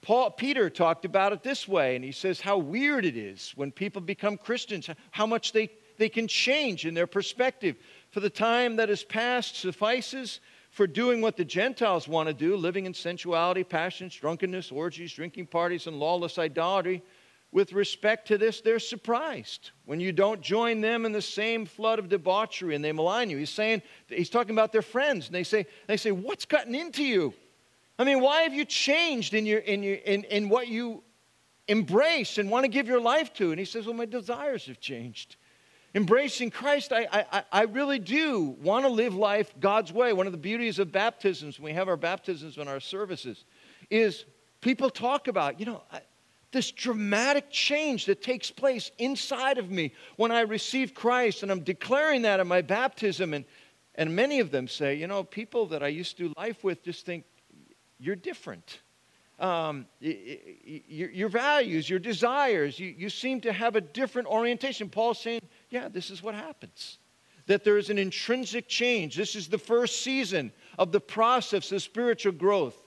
Paul, 0.03 0.31
Peter 0.31 0.69
talked 0.69 1.07
about 1.07 1.33
it 1.33 1.43
this 1.43 1.67
way, 1.67 1.97
and 1.97 2.05
he 2.05 2.13
says 2.13 2.41
how 2.41 2.59
weird 2.59 3.07
it 3.07 3.17
is 3.17 3.53
when 3.57 3.73
people 3.73 4.03
become 4.03 4.37
Christians, 4.37 4.91
how 5.11 5.27
much 5.27 5.53
they, 5.53 5.71
they 5.97 6.11
can 6.11 6.29
change 6.29 6.85
in 6.85 6.93
their 6.93 7.07
perspective. 7.07 7.77
For 8.11 8.21
the 8.21 8.29
time 8.29 8.77
that 8.77 8.91
has 8.91 9.03
passed 9.03 9.57
suffices 9.57 10.41
for 10.71 10.87
doing 10.87 11.23
what 11.23 11.37
the 11.39 11.45
Gentiles 11.45 12.07
want 12.07 12.29
to 12.29 12.35
do, 12.35 12.57
living 12.57 12.85
in 12.85 12.93
sensuality, 12.93 13.65
passions, 13.65 14.15
drunkenness, 14.15 14.71
orgies, 14.71 15.13
drinking 15.13 15.47
parties, 15.47 15.87
and 15.87 15.99
lawless 15.99 16.39
idolatry. 16.39 17.03
With 17.55 17.73
respect 17.73 18.27
to 18.29 18.37
this, 18.37 18.61
they're 18.61 18.81
surprised 18.81 19.71
when 19.85 20.01
you 20.01 20.11
don't 20.11 20.41
join 20.41 20.81
them 20.81 21.07
in 21.07 21.13
the 21.13 21.23
same 21.23 21.67
flood 21.67 22.01
of 22.01 22.09
debauchery 22.09 22.75
and 22.75 22.85
they 22.85 22.91
malign 22.91 23.31
you. 23.31 23.37
He's 23.39 23.49
saying, 23.49 23.81
he's 24.09 24.29
talking 24.29 24.57
about 24.57 24.73
their 24.73 24.83
friends, 24.83 25.27
and 25.27 25.35
they 25.37 25.45
say, 25.45 25.67
they 25.87 25.97
say, 25.97 26.11
What's 26.11 26.47
gotten 26.47 26.75
into 26.75 27.05
you? 27.05 27.33
I 27.97 28.03
mean, 28.03 28.21
why 28.21 28.43
have 28.43 28.53
you 28.53 28.65
changed 28.65 29.35
in, 29.35 29.47
your, 29.47 29.61
in, 29.61 29.85
your, 29.85 29.95
in, 29.95 30.25
in 30.25 30.49
what 30.49 30.67
you 30.67 31.05
embrace 31.69 32.39
and 32.39 32.51
want 32.51 32.65
to 32.65 32.69
give 32.69 32.89
your 32.89 33.01
life 33.01 33.33
to? 33.35 33.53
And 33.53 33.61
he 33.61 33.65
says, 33.65 33.87
Well, 33.87 33.95
my 33.95 34.07
desires 34.07 34.67
have 34.67 34.81
changed. 34.81 35.37
Embracing 35.95 36.51
Christ, 36.51 36.93
I, 36.93 37.07
I, 37.31 37.45
I 37.53 37.63
really 37.67 38.01
do 38.01 38.57
want 38.63 38.85
to 38.85 38.91
live 38.91 39.15
life 39.15 39.55
God's 39.61 39.93
way. 39.93 40.13
One 40.13 40.27
of 40.27 40.33
the 40.33 40.39
beauties 40.39 40.81
of 40.81 40.91
baptisms, 40.91 41.61
when 41.61 41.71
we 41.73 41.77
have 41.77 41.89
our 41.89 41.97
baptisms 41.97 42.59
and 42.59 42.69
our 42.69 42.81
services, 42.81 43.45
is 43.91 44.25
people 44.61 44.91
talk 44.91 45.29
about, 45.29 45.61
you 45.61 45.67
know, 45.67 45.85
I, 45.93 46.01
this 46.55 46.71
dramatic 46.71 47.51
change 47.51 48.07
that 48.07 48.23
takes 48.23 48.51
place 48.51 48.91
inside 48.97 49.59
of 49.59 49.71
me 49.71 49.93
when 50.17 50.33
I 50.33 50.41
receive 50.41 50.95
Christ, 50.95 51.43
and 51.43 51.53
I'm 51.53 51.61
declaring 51.61 52.23
that 52.23 52.41
in 52.41 52.49
my 52.49 52.63
baptism. 52.63 53.35
And, 53.35 53.45
and 53.97 54.17
many 54.17 54.41
of 54.41 54.51
them 54.51 54.69
say, 54.69 54.95
you 54.95 55.07
know, 55.07 55.23
people 55.23 55.67
that 55.67 55.83
I 55.83 55.89
used 55.89 56.17
to 56.17 56.29
do 56.29 56.35
life 56.39 56.65
with 56.65 56.83
just 56.83 57.05
think, 57.05 57.25
you're 57.99 58.17
different. 58.17 58.81
Um, 59.39 59.87
your, 60.01 61.11
your, 61.11 61.29
values, 61.29 61.91
your 61.91 61.99
desires, 61.99 62.79
you, 62.79 62.95
you 62.97 63.11
seem 63.11 63.41
to 63.43 63.53
have 63.53 63.75
a 63.75 63.81
different 63.81 64.29
orientation. 64.29 64.89
Paul's 64.89 65.21
saying, 65.21 65.41
yeah, 65.71 65.89
this 65.89 66.09
is 66.11 66.23
what 66.23 66.35
happens. 66.35 66.99
That 67.47 67.65
there 67.65 67.77
is 67.77 67.91
an 67.91 67.99
intrinsic 67.99 68.69
change. 68.69 69.17
This 69.17 69.35
is 69.35 69.49
the 69.49 69.59
first 69.59 70.03
season 70.03 70.53
of 70.79 70.93
the 70.93 71.01
process 71.01 71.73
of 71.73 71.83
spiritual 71.83 72.33
growth. 72.33 72.81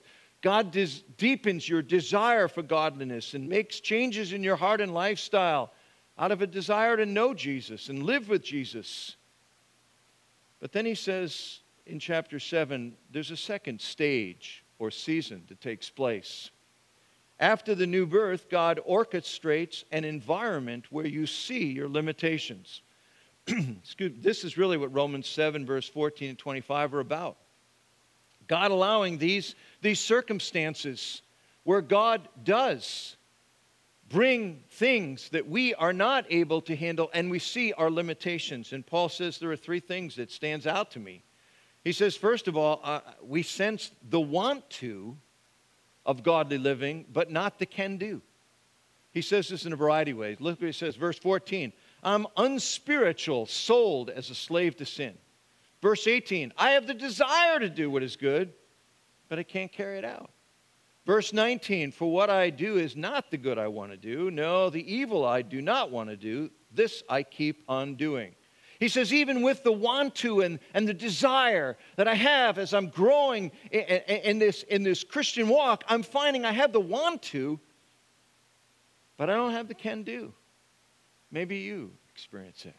God 0.48 0.72
des- 0.72 1.04
deepens 1.18 1.68
your 1.68 1.82
desire 1.82 2.48
for 2.48 2.63
godliness 2.63 3.34
and 3.34 3.50
makes 3.50 3.82
changes 3.82 4.32
in 4.32 4.44
your 4.44 4.56
heart 4.56 4.80
and 4.80 4.94
lifestyle 4.94 5.74
out 6.18 6.32
of 6.32 6.42
a 6.42 6.48
desire 6.48 6.96
to 6.96 7.06
know 7.06 7.34
Jesus 7.34 7.89
and 7.89 8.04
live 8.04 8.30
with 8.30 8.44
Jesus. 8.44 9.18
But 10.62 10.72
then 10.72 10.86
he 10.86 10.96
says 10.96 11.60
in 11.86 12.00
chapter 12.00 12.39
7 12.39 12.96
there's 13.12 13.30
a 13.30 13.36
second 13.36 13.82
stage 13.82 14.63
or 14.80 14.89
season 14.89 15.44
that 15.50 15.60
takes 15.60 15.89
place. 15.89 16.50
After 17.42 17.75
the 17.75 17.86
new 17.86 18.06
birth, 18.06 18.50
God 18.50 18.80
orchestrates 18.88 19.84
an 19.92 20.06
environment 20.06 20.86
where 20.92 21.06
you 21.06 21.27
see 21.27 21.74
your 21.74 21.89
limitations. 21.89 22.84
this 24.00 24.46
is 24.46 24.58
really 24.58 24.77
what 24.77 24.94
Romans 24.94 25.27
7, 25.27 25.66
verse 25.66 25.89
14 25.89 26.30
and 26.30 26.39
25 26.39 26.94
are 26.94 27.01
about. 27.01 27.36
God 28.48 28.72
allowing 28.72 29.18
these, 29.18 29.56
these 29.82 30.00
circumstances 30.00 31.22
where 31.63 31.82
God 31.82 32.27
does 32.44 33.16
bring 34.10 34.63
things 34.70 35.30
that 35.30 35.48
we 35.48 35.74
are 35.74 35.94
not 35.94 36.25
able 36.30 36.62
to 36.62 36.75
handle 36.75 37.10
and 37.13 37.30
we 37.30 37.39
see 37.39 37.74
our 37.74 37.92
limitations. 37.92 38.72
And 38.72 38.86
Paul 38.86 39.10
says 39.10 39.38
there 39.38 39.51
are 39.51 39.58
three 39.58 39.82
things 39.82 40.16
that 40.16 40.32
stands 40.32 40.66
out 40.66 40.92
to 40.92 41.00
me 41.00 41.24
he 41.88 41.94
says, 41.94 42.18
first 42.18 42.50
of 42.50 42.58
all, 42.58 42.82
uh, 42.84 43.00
we 43.22 43.44
sense 43.44 43.92
the 44.10 44.20
want 44.20 44.70
to 44.72 45.16
of 46.06 46.22
godly 46.22 46.58
living, 46.58 47.06
but 47.13 47.32
not 47.32 47.60
the 47.60 47.66
can 47.66 47.96
do. 47.96 48.22
He 49.13 49.22
says 49.22 49.48
this 49.48 49.66
in 49.66 49.72
a 49.72 49.77
variety 49.77 50.12
of 50.12 50.18
ways. 50.18 50.42
Look 50.42 50.60
what 50.60 50.66
he 50.66 50.74
says, 50.74 50.98
verse 50.98 51.18
14 51.18 51.72
I'm 52.04 52.27
unspiritual, 52.36 53.46
sold 53.46 54.10
as 54.10 54.30
a 54.30 54.36
slave 54.36 54.75
to 54.77 54.86
sin. 54.86 55.18
Verse 55.88 56.06
18 56.06 56.51
I 56.58 56.72
have 56.72 56.86
the 56.86 56.94
desire 56.94 57.60
to 57.60 57.70
do 57.70 57.89
what 57.89 58.03
is 58.03 58.17
good, 58.17 58.51
but 59.29 59.39
I 59.39 59.44
can't 59.44 59.72
carry 59.72 59.98
it 59.98 60.03
out. 60.03 60.32
Verse 61.06 61.32
19 61.32 61.94
For 61.94 62.12
what 62.12 62.29
I 62.29 62.50
do 62.50 62.75
is 62.75 62.98
not 62.98 63.32
the 63.32 63.38
good 63.38 63.58
I 63.58 63.70
want 63.70 63.91
to 63.91 63.98
do. 63.98 64.29
No, 64.29 64.70
the 64.70 64.94
evil 64.94 65.24
I 65.24 65.44
do 65.44 65.62
not 65.62 65.89
want 65.89 66.10
to 66.10 66.17
do, 66.17 66.51
this 66.74 67.03
I 67.08 67.24
keep 67.24 67.63
on 67.70 67.96
doing. 67.96 68.36
He 68.82 68.89
says, 68.89 69.13
even 69.13 69.41
with 69.44 69.63
the 69.63 69.72
want 69.72 70.13
to 70.15 70.41
and, 70.41 70.60
and 70.74 70.86
the 70.86 70.94
desire 70.94 71.77
that 71.96 72.06
I 72.06 72.15
have 72.15 72.58
as 72.58 72.74
I'm 72.74 72.89
growing 72.89 73.53
in, 73.72 73.79
in, 73.79 74.01
in, 74.24 74.39
this, 74.39 74.63
in 74.63 74.84
this 74.84 75.06
Christian 75.06 75.48
walk, 75.48 75.86
I'm 75.88 76.03
finding 76.03 76.44
I 76.44 76.51
have 76.51 76.74
the 76.74 76.82
want 76.82 77.22
to, 77.32 77.62
but 79.15 79.29
I 79.29 79.36
don't 79.36 79.53
have 79.53 79.70
the 79.70 79.74
can 79.74 80.03
do. 80.03 80.34
Maybe 81.32 81.60
you 81.60 81.91
experience 82.12 82.63
that. 82.63 82.75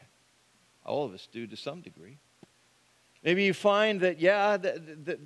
All 0.84 1.06
of 1.06 1.14
us 1.14 1.26
do 1.32 1.46
to 1.46 1.56
some 1.56 1.80
degree. 1.80 2.18
Maybe 3.28 3.44
you 3.44 3.52
find 3.52 4.00
that, 4.00 4.20
yeah, 4.20 4.56
the, 4.56 4.80
the, 5.04 5.18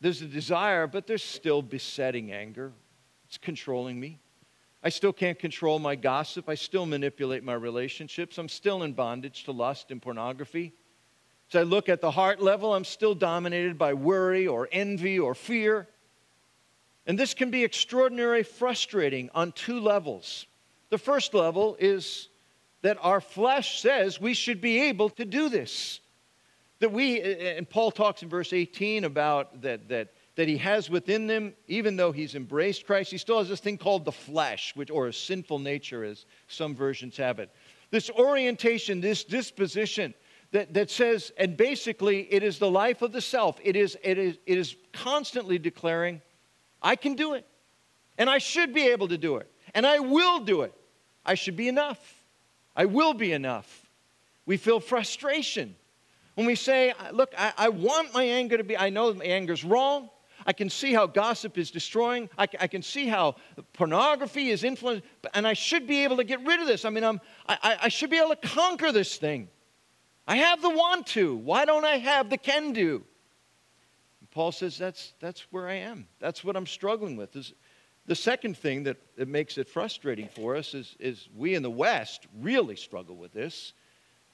there's 0.00 0.22
a 0.22 0.26
desire, 0.26 0.86
but 0.86 1.06
there's 1.06 1.22
still 1.22 1.60
besetting 1.60 2.32
anger. 2.32 2.72
It's 3.26 3.36
controlling 3.36 4.00
me. 4.00 4.18
I 4.82 4.88
still 4.88 5.12
can't 5.12 5.38
control 5.38 5.78
my 5.78 5.94
gossip. 5.94 6.48
I 6.48 6.54
still 6.54 6.86
manipulate 6.86 7.44
my 7.44 7.52
relationships. 7.52 8.38
I'm 8.38 8.48
still 8.48 8.82
in 8.82 8.94
bondage 8.94 9.44
to 9.44 9.52
lust 9.52 9.90
and 9.90 10.00
pornography. 10.00 10.72
As 11.50 11.56
I 11.56 11.64
look 11.64 11.90
at 11.90 12.00
the 12.00 12.10
heart 12.10 12.40
level, 12.40 12.72
I'm 12.72 12.86
still 12.86 13.14
dominated 13.14 13.76
by 13.76 13.92
worry 13.92 14.46
or 14.46 14.66
envy 14.72 15.18
or 15.18 15.34
fear. 15.34 15.88
And 17.06 17.18
this 17.18 17.34
can 17.34 17.50
be 17.50 17.62
extraordinarily 17.62 18.42
frustrating 18.42 19.28
on 19.34 19.52
two 19.52 19.80
levels. 19.80 20.46
The 20.88 20.96
first 20.96 21.34
level 21.34 21.76
is 21.78 22.30
that 22.80 22.96
our 23.02 23.20
flesh 23.20 23.82
says 23.82 24.18
we 24.18 24.32
should 24.32 24.62
be 24.62 24.84
able 24.84 25.10
to 25.10 25.26
do 25.26 25.50
this. 25.50 26.00
That 26.80 26.92
we, 26.92 27.20
and 27.20 27.68
Paul 27.68 27.90
talks 27.90 28.22
in 28.22 28.28
verse 28.28 28.52
18 28.52 29.04
about 29.04 29.62
that, 29.62 29.88
that 29.88 30.12
that 30.36 30.48
he 30.48 30.58
has 30.58 30.88
within 30.88 31.26
them, 31.26 31.54
even 31.66 31.96
though 31.96 32.12
he's 32.12 32.34
embraced 32.34 32.86
Christ, 32.86 33.10
he 33.10 33.18
still 33.18 33.38
has 33.38 33.48
this 33.48 33.60
thing 33.60 33.78
called 33.78 34.04
the 34.04 34.12
flesh, 34.12 34.76
which, 34.76 34.90
or 34.90 35.08
a 35.08 35.12
sinful 35.12 35.58
nature, 35.58 36.04
as 36.04 36.26
some 36.46 36.74
versions 36.74 37.16
have 37.16 37.38
it. 37.38 37.50
This 37.90 38.10
orientation, 38.10 39.00
this 39.00 39.24
disposition 39.24 40.12
that, 40.52 40.74
that 40.74 40.90
says, 40.90 41.32
and 41.38 41.56
basically 41.56 42.32
it 42.32 42.42
is 42.42 42.58
the 42.58 42.70
life 42.70 43.00
of 43.00 43.12
the 43.12 43.20
self. 43.20 43.58
It 43.64 43.76
is, 43.76 43.96
it, 44.02 44.18
is, 44.18 44.38
it 44.44 44.58
is 44.58 44.76
constantly 44.92 45.58
declaring, 45.58 46.20
I 46.82 46.96
can 46.96 47.14
do 47.14 47.32
it, 47.32 47.46
and 48.18 48.28
I 48.28 48.36
should 48.38 48.74
be 48.74 48.88
able 48.88 49.08
to 49.08 49.18
do 49.18 49.36
it, 49.36 49.50
and 49.74 49.86
I 49.86 50.00
will 50.00 50.40
do 50.40 50.62
it. 50.62 50.74
I 51.24 51.34
should 51.34 51.56
be 51.56 51.68
enough. 51.68 51.98
I 52.76 52.84
will 52.84 53.14
be 53.14 53.32
enough. 53.32 53.88
We 54.44 54.58
feel 54.58 54.80
frustration 54.80 55.76
when 56.36 56.46
we 56.46 56.54
say, 56.54 56.94
Look, 57.12 57.32
I, 57.36 57.52
I 57.58 57.68
want 57.70 58.14
my 58.14 58.22
anger 58.22 58.56
to 58.56 58.64
be, 58.64 58.76
I 58.76 58.90
know 58.90 59.12
my 59.12 59.24
anger 59.24 59.52
is 59.52 59.64
wrong. 59.64 60.10
I 60.46 60.52
can 60.52 60.70
see 60.70 60.92
how 60.92 61.08
gossip 61.08 61.58
is 61.58 61.72
destroying. 61.72 62.30
I, 62.38 62.46
I 62.60 62.66
can 62.68 62.82
see 62.82 63.06
how 63.06 63.34
pornography 63.72 64.50
is 64.50 64.62
influencing, 64.62 65.02
and 65.34 65.46
I 65.46 65.54
should 65.54 65.88
be 65.88 66.04
able 66.04 66.18
to 66.18 66.24
get 66.24 66.44
rid 66.46 66.60
of 66.60 66.68
this. 66.68 66.84
I 66.84 66.90
mean, 66.90 67.02
I'm, 67.02 67.20
I, 67.48 67.78
I 67.82 67.88
should 67.88 68.10
be 68.10 68.18
able 68.18 68.36
to 68.36 68.48
conquer 68.48 68.92
this 68.92 69.16
thing. 69.16 69.48
I 70.28 70.36
have 70.36 70.62
the 70.62 70.70
want 70.70 71.08
to. 71.08 71.34
Why 71.34 71.64
don't 71.64 71.84
I 71.84 71.96
have 71.96 72.30
the 72.30 72.36
can 72.36 72.72
do? 72.72 73.02
And 74.20 74.30
Paul 74.30 74.52
says 74.52 74.78
that's, 74.78 75.14
that's 75.20 75.40
where 75.50 75.68
I 75.68 75.74
am. 75.74 76.06
That's 76.20 76.44
what 76.44 76.56
I'm 76.56 76.66
struggling 76.66 77.16
with. 77.16 77.34
Is 77.34 77.52
the 78.06 78.14
second 78.14 78.56
thing 78.56 78.84
that, 78.84 78.98
that 79.16 79.26
makes 79.26 79.58
it 79.58 79.68
frustrating 79.68 80.28
for 80.28 80.54
us 80.54 80.74
is, 80.74 80.96
is 81.00 81.28
we 81.34 81.54
in 81.54 81.62
the 81.62 81.70
West 81.70 82.26
really 82.40 82.76
struggle 82.76 83.16
with 83.16 83.32
this 83.32 83.72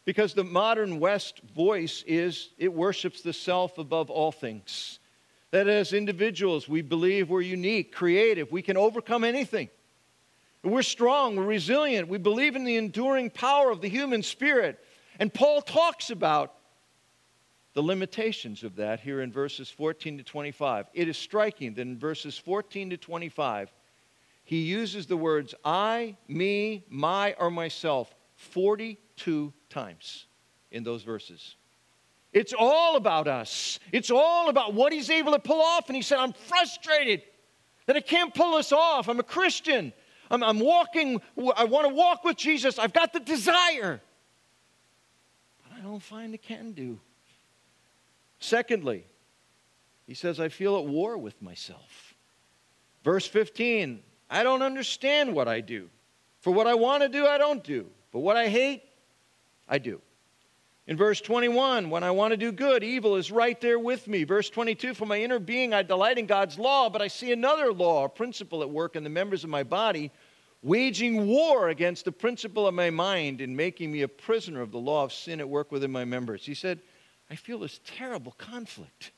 because 0.05 0.35
the 0.35 0.45
modern 0.45 0.99
West 0.99 1.41
voice 1.55 2.03
is 2.07 2.51
it 2.59 2.73
worships 2.73 3.23
the 3.23 3.33
self 3.33 3.79
above 3.79 4.11
all 4.11 4.33
things. 4.33 4.99
That 5.51 5.69
as 5.69 5.93
individuals, 5.93 6.69
we 6.69 6.83
believe 6.83 7.29
we're 7.29 7.43
unique, 7.43 7.93
creative, 7.93 8.51
we 8.51 8.63
can 8.63 8.77
overcome 8.77 9.23
anything. 9.23 9.69
We're 10.65 10.83
strong, 10.83 11.37
we're 11.37 11.45
resilient, 11.45 12.09
we 12.09 12.19
believe 12.19 12.57
in 12.57 12.65
the 12.65 12.77
enduring 12.77 13.31
power 13.31 13.71
of 13.71 13.81
the 13.81 13.89
human 13.89 14.23
spirit. 14.23 14.79
And 15.19 15.33
Paul 15.33 15.61
talks 15.61 16.11
about 16.11 16.55
the 17.75 17.83
limitations 17.83 18.63
of 18.63 18.77
that 18.77 19.01
here 19.01 19.23
in 19.23 19.33
verses 19.33 19.69
14 19.69 20.19
to 20.19 20.25
25. 20.25 20.87
It 20.95 21.09
is 21.09 21.17
striking 21.17 21.75
that 21.75 21.83
in 21.83 21.99
verses 21.99 22.39
14 22.39 22.91
to 22.91 22.97
25, 22.97 23.73
he 24.45 24.63
uses 24.63 25.07
the 25.07 25.17
words 25.17 25.55
I, 25.65 26.17
me, 26.29 26.85
my, 26.89 27.35
or 27.39 27.51
myself 27.51 28.15
42 28.43 29.53
times 29.71 30.27
in 30.71 30.83
those 30.83 31.03
verses. 31.03 31.57
It's 32.33 32.55
all 32.59 32.97
about 32.97 33.29
us. 33.29 33.79
It's 33.93 34.11
all 34.11 34.49
about 34.49 34.75
what 34.75 34.93
he's 34.93 35.11
able 35.11 35.33
to 35.33 35.39
pull 35.39 35.61
off. 35.61 35.89
And 35.89 35.97
he 35.97 36.03
said, 36.03 36.19
I'm 36.19 36.33
frustrated. 36.33 37.23
that 37.87 37.97
I 37.97 38.01
can't 38.01 38.35
pull 38.35 38.57
this 38.57 38.73
off. 38.73 39.09
I'm 39.09 39.21
a 39.21 39.25
Christian. 39.25 39.93
I'm, 40.31 40.43
I'm 40.43 40.59
walking, 40.59 41.21
I 41.57 41.65
want 41.65 41.89
to 41.89 41.95
walk 41.95 42.25
with 42.25 42.37
Jesus. 42.37 42.79
I've 42.79 42.95
got 42.95 43.13
the 43.13 43.21
desire, 43.21 44.01
but 45.63 45.79
I 45.79 45.83
don't 45.83 46.03
find 46.03 46.33
the 46.33 46.39
can 46.39 46.73
do. 46.73 46.99
Secondly, 48.39 49.05
he 50.07 50.15
says, 50.15 50.41
I 50.41 50.49
feel 50.49 50.79
at 50.79 50.87
war 50.87 51.19
with 51.19 51.41
myself. 51.43 52.15
Verse 53.05 53.27
15, 53.27 54.03
I 54.31 54.43
don't 54.43 54.63
understand 54.63 55.35
what 55.35 55.49
I 55.49 55.61
do. 55.61 55.91
For 56.41 56.51
what 56.51 56.67
I 56.67 56.75
want 56.75 57.03
to 57.03 57.09
do, 57.09 57.27
I 57.27 57.37
don't 57.37 57.63
do. 57.63 57.87
But 58.13 58.21
what 58.21 58.37
I 58.37 58.49
hate, 58.49 58.83
I 59.69 59.79
do. 59.79 60.01
In 60.87 60.97
verse 60.97 61.21
21, 61.21 61.91
when 61.91 62.03
I 62.03 62.11
want 62.11 62.33
to 62.33 62.37
do 62.37 62.51
good, 62.51 62.83
evil 62.83 63.17
is 63.17 63.31
right 63.31 63.59
there 63.61 63.79
with 63.79 64.09
me. 64.09 64.25
Verse 64.25 64.51
22, 64.51 64.95
for 64.95 65.07
my 65.07 65.21
inner 65.21 65.39
being, 65.39 65.73
I 65.73 65.83
delight 65.83 66.19
in 66.19 66.27
God's 66.27 66.59
law, 66.59 66.91
but 66.91 67.01
I 67.01 67.09
see 67.09 67.33
another 67.33 67.73
law, 67.73 68.05
a 68.05 68.09
principle 68.09 68.63
at 68.63 68.71
work 68.71 68.97
in 68.97 69.05
the 69.05 69.11
members 69.11 69.45
of 69.45 69.51
my 69.51 69.63
body, 69.63 70.11
waging 70.63 71.27
war 71.29 71.69
against 71.69 72.05
the 72.05 72.13
principle 72.13 72.67
of 72.67 72.75
my 72.75 72.91
mind 72.91 73.41
and 73.41 73.57
making 73.57 73.93
me 73.93 74.03
a 74.03 74.09
prisoner 74.09 74.61
of 74.61 74.73
the 74.73 74.79
law 74.79 75.05
of 75.05 75.13
sin 75.13 75.41
at 75.41 75.49
work 75.49 75.71
within 75.71 75.93
my 75.93 76.05
members. 76.05 76.45
He 76.45 76.55
said, 76.55 76.81
I 77.31 77.37
feel 77.37 77.61
this 77.61 77.81
terrible 77.87 78.33
conflict. 78.33 79.13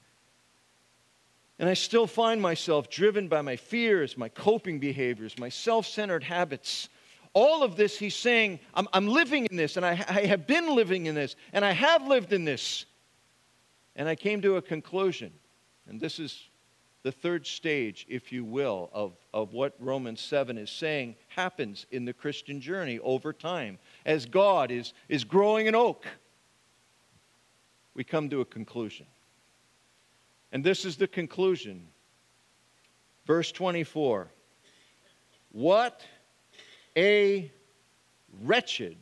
And 1.58 1.68
I 1.68 1.74
still 1.74 2.06
find 2.06 2.42
myself 2.42 2.90
driven 2.90 3.28
by 3.28 3.40
my 3.40 3.56
fears, 3.56 4.18
my 4.18 4.28
coping 4.28 4.80
behaviors, 4.80 5.38
my 5.38 5.48
self 5.48 5.86
centered 5.86 6.24
habits 6.24 6.88
all 7.34 7.64
of 7.64 7.76
this, 7.76 7.98
he's 7.98 8.14
saying, 8.14 8.60
I'm, 8.74 8.88
I'm 8.92 9.08
living 9.08 9.46
in 9.46 9.56
this, 9.56 9.76
and 9.76 9.84
I, 9.84 9.90
I 10.08 10.26
have 10.26 10.46
been 10.46 10.74
living 10.74 11.06
in 11.06 11.16
this, 11.16 11.34
and 11.52 11.64
I 11.64 11.72
have 11.72 12.06
lived 12.06 12.32
in 12.32 12.44
this. 12.44 12.86
And 13.96 14.08
I 14.08 14.14
came 14.14 14.40
to 14.42 14.56
a 14.56 14.62
conclusion, 14.62 15.32
and 15.88 16.00
this 16.00 16.18
is 16.18 16.48
the 17.02 17.12
third 17.12 17.46
stage, 17.46 18.06
if 18.08 18.32
you 18.32 18.44
will, 18.44 18.88
of, 18.92 19.12
of 19.32 19.52
what 19.52 19.74
Romans 19.78 20.20
7 20.20 20.56
is 20.56 20.70
saying 20.70 21.16
happens 21.28 21.86
in 21.90 22.04
the 22.04 22.12
Christian 22.12 22.60
journey 22.60 22.98
over 23.00 23.32
time. 23.32 23.78
As 24.06 24.24
God 24.26 24.70
is, 24.70 24.94
is 25.08 25.22
growing 25.22 25.68
an 25.68 25.74
oak, 25.74 26.06
we 27.94 28.04
come 28.04 28.30
to 28.30 28.40
a 28.40 28.44
conclusion. 28.44 29.06
And 30.50 30.64
this 30.64 30.84
is 30.84 30.96
the 30.96 31.06
conclusion. 31.06 31.88
Verse 33.26 33.52
24 33.52 34.28
What 35.52 36.00
a 36.96 37.50
wretched 38.42 38.96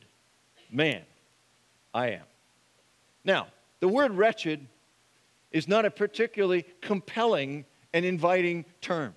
man 0.70 1.02
I 1.94 2.10
am. 2.10 2.24
Now, 3.24 3.48
the 3.80 3.88
word 3.88 4.12
wretched 4.12 4.66
is 5.50 5.68
not 5.68 5.84
a 5.84 5.90
particularly 5.90 6.64
compelling 6.80 7.64
and 7.92 8.04
inviting 8.04 8.64
term. 8.80 9.14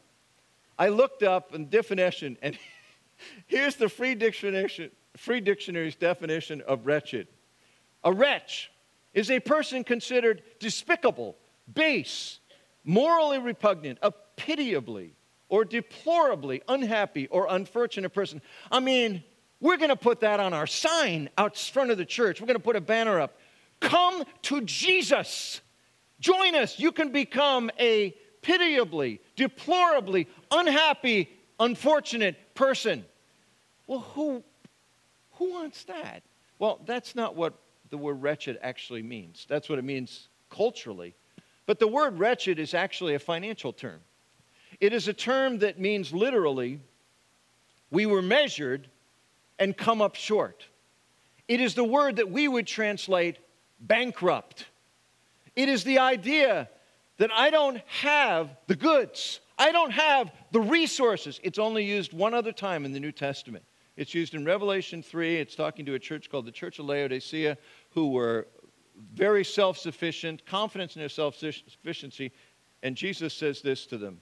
I 0.77 0.89
looked 0.89 1.23
up 1.23 1.53
a 1.53 1.59
definition, 1.59 2.37
and 2.41 2.57
here's 3.47 3.75
the 3.75 3.87
free, 3.87 4.15
dictionary, 4.15 4.91
free 5.15 5.39
dictionary's 5.39 5.95
definition 5.95 6.61
of 6.61 6.85
wretched. 6.85 7.27
A 8.03 8.11
wretch 8.11 8.71
is 9.13 9.31
a 9.31 9.39
person 9.39 9.83
considered 9.83 10.43
despicable, 10.59 11.37
base, 11.73 12.39
morally 12.83 13.39
repugnant, 13.39 13.97
a 14.01 14.11
pitiably 14.35 15.15
or 15.55 15.63
deplorably 15.63 16.61
unhappy 16.67 17.27
or 17.27 17.47
unfortunate 17.49 18.09
person. 18.09 18.41
I 18.69 18.81
mean, 18.81 19.23
we're 19.61 19.77
going 19.77 19.89
to 19.89 19.95
put 19.95 20.19
that 20.19 20.41
on 20.41 20.53
our 20.53 20.67
sign 20.67 21.29
out 21.37 21.57
front 21.57 21.91
of 21.91 21.97
the 21.97 22.03
church. 22.03 22.41
We're 22.41 22.47
going 22.47 22.57
to 22.57 22.63
put 22.63 22.75
a 22.75 22.81
banner 22.81 23.21
up. 23.21 23.37
Come 23.79 24.25
to 24.41 24.59
Jesus. 24.63 25.61
Join 26.19 26.55
us. 26.55 26.77
You 26.77 26.91
can 26.91 27.13
become 27.13 27.71
a 27.79 28.13
pitiably, 28.41 29.21
deplorably 29.37 30.27
unhappy, 30.51 31.29
unfortunate 31.57 32.35
person. 32.53 33.05
Well, 33.87 34.01
who, 34.13 34.43
who 35.35 35.51
wants 35.53 35.85
that? 35.85 36.23
Well, 36.59 36.81
that's 36.85 37.15
not 37.15 37.37
what 37.37 37.53
the 37.91 37.97
word 37.97 38.21
wretched 38.21 38.59
actually 38.61 39.03
means. 39.03 39.45
That's 39.47 39.69
what 39.69 39.79
it 39.79 39.85
means 39.85 40.27
culturally. 40.49 41.15
But 41.65 41.79
the 41.79 41.87
word 41.87 42.19
wretched 42.19 42.59
is 42.59 42.73
actually 42.73 43.15
a 43.15 43.19
financial 43.19 43.71
term. 43.71 44.01
It 44.79 44.93
is 44.93 45.07
a 45.07 45.13
term 45.13 45.59
that 45.59 45.79
means 45.79 46.13
literally, 46.13 46.79
we 47.91 48.05
were 48.05 48.21
measured 48.21 48.89
and 49.59 49.75
come 49.75 50.01
up 50.01 50.15
short. 50.15 50.65
It 51.47 51.61
is 51.61 51.75
the 51.75 51.83
word 51.83 52.17
that 52.17 52.29
we 52.29 52.47
would 52.47 52.67
translate 52.67 53.37
bankrupt. 53.79 54.65
It 55.55 55.69
is 55.69 55.83
the 55.83 55.99
idea 55.99 56.69
that 57.17 57.31
I 57.31 57.49
don't 57.49 57.77
have 57.87 58.49
the 58.67 58.75
goods, 58.75 59.39
I 59.57 59.71
don't 59.71 59.91
have 59.91 60.31
the 60.51 60.59
resources. 60.59 61.39
It's 61.43 61.59
only 61.59 61.85
used 61.85 62.11
one 62.11 62.33
other 62.33 62.51
time 62.51 62.83
in 62.83 62.91
the 62.91 62.99
New 62.99 63.13
Testament. 63.13 63.63
It's 63.95 64.13
used 64.13 64.33
in 64.33 64.43
Revelation 64.43 65.01
3. 65.01 65.37
It's 65.37 65.55
talking 65.55 65.85
to 65.85 65.93
a 65.93 65.99
church 65.99 66.29
called 66.29 66.45
the 66.45 66.51
Church 66.51 66.79
of 66.79 66.85
Laodicea, 66.85 67.57
who 67.91 68.11
were 68.11 68.47
very 69.13 69.45
self 69.45 69.77
sufficient, 69.77 70.45
confident 70.45 70.95
in 70.95 70.99
their 70.99 71.09
self 71.09 71.35
sufficiency. 71.35 72.33
And 72.83 72.97
Jesus 72.97 73.33
says 73.33 73.61
this 73.61 73.85
to 73.87 73.97
them 73.97 74.19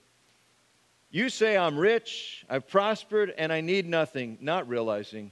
you 1.14 1.30
say, 1.30 1.56
I'm 1.56 1.78
rich, 1.78 2.44
I've 2.50 2.68
prospered, 2.68 3.36
and 3.38 3.54
I 3.54 3.62
need 3.62 3.88
nothing, 3.88 4.40
not 4.42 4.68
realizing 4.68 5.32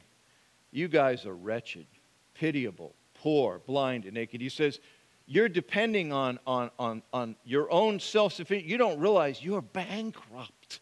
you 0.70 0.88
guys 0.88 1.26
are 1.26 1.34
wretched, 1.34 1.88
pitiable, 2.36 2.94
poor, 3.16 3.60
blind, 3.66 4.06
and 4.06 4.14
naked. 4.14 4.42
He 4.42 4.50
says, 4.50 4.80
You're 5.26 5.50
depending 5.50 6.14
on, 6.14 6.38
on, 6.46 6.70
on, 6.78 7.02
on 7.12 7.36
your 7.44 7.72
own 7.72 8.00
self 8.00 8.34
sufficiency. 8.34 8.70
You 8.70 8.78
don't 8.78 9.00
realize 9.00 9.44
you're 9.44 9.64
bankrupt. 9.64 10.82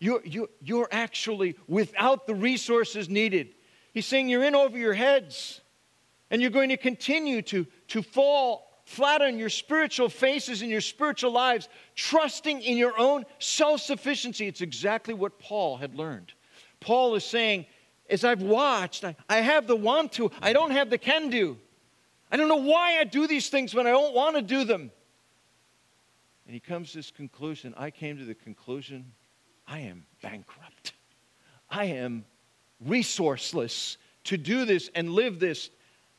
You're, 0.00 0.22
you're, 0.24 0.48
you're 0.62 0.88
actually 0.90 1.58
without 1.68 2.26
the 2.26 2.34
resources 2.34 3.10
needed. 3.10 3.50
He's 3.92 4.06
saying 4.06 4.30
you're 4.30 4.44
in 4.44 4.54
over 4.54 4.78
your 4.78 4.94
heads, 4.94 5.60
and 6.30 6.40
you're 6.40 6.50
going 6.50 6.70
to 6.70 6.78
continue 6.78 7.42
to, 7.42 7.66
to 7.88 8.02
fall 8.02 8.71
flat 8.84 9.22
on 9.22 9.38
your 9.38 9.48
spiritual 9.48 10.08
faces 10.08 10.62
and 10.62 10.70
your 10.70 10.80
spiritual 10.80 11.30
lives, 11.30 11.68
trusting 11.94 12.62
in 12.62 12.76
your 12.76 12.98
own 12.98 13.24
self 13.38 13.80
sufficiency. 13.80 14.46
It's 14.46 14.60
exactly 14.60 15.14
what 15.14 15.38
Paul 15.38 15.76
had 15.76 15.94
learned. 15.94 16.32
Paul 16.80 17.14
is 17.14 17.24
saying, 17.24 17.66
as 18.10 18.24
I've 18.24 18.42
watched, 18.42 19.04
I, 19.04 19.16
I 19.28 19.36
have 19.36 19.66
the 19.66 19.76
want 19.76 20.12
to, 20.12 20.30
I 20.40 20.52
don't 20.52 20.72
have 20.72 20.90
the 20.90 20.98
can 20.98 21.30
do. 21.30 21.56
I 22.30 22.36
don't 22.36 22.48
know 22.48 22.56
why 22.56 22.98
I 22.98 23.04
do 23.04 23.26
these 23.26 23.48
things 23.48 23.74
when 23.74 23.86
I 23.86 23.90
don't 23.90 24.14
want 24.14 24.36
to 24.36 24.42
do 24.42 24.64
them. 24.64 24.90
And 26.46 26.54
he 26.54 26.60
comes 26.60 26.90
to 26.90 26.98
this 26.98 27.10
conclusion. 27.10 27.74
I 27.76 27.90
came 27.90 28.18
to 28.18 28.24
the 28.24 28.34
conclusion 28.34 29.12
I 29.66 29.80
am 29.80 30.04
bankrupt. 30.22 30.92
I 31.70 31.84
am 31.84 32.24
resourceless 32.86 33.96
to 34.24 34.36
do 34.36 34.64
this 34.64 34.90
and 34.94 35.10
live 35.10 35.38
this 35.38 35.70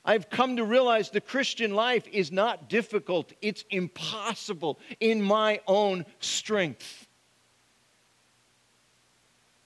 I've 0.06 0.30
come 0.30 0.58
to 0.58 0.66
realize 0.66 1.10
the 1.10 1.22
Christian 1.22 1.74
life 1.74 2.06
is 2.12 2.32
not 2.32 2.70
difficult, 2.70 3.32
it's 3.42 3.63
impossible 3.70 4.80
in 5.00 5.22
my 5.22 5.62
own 5.68 6.06
strength. 6.20 7.08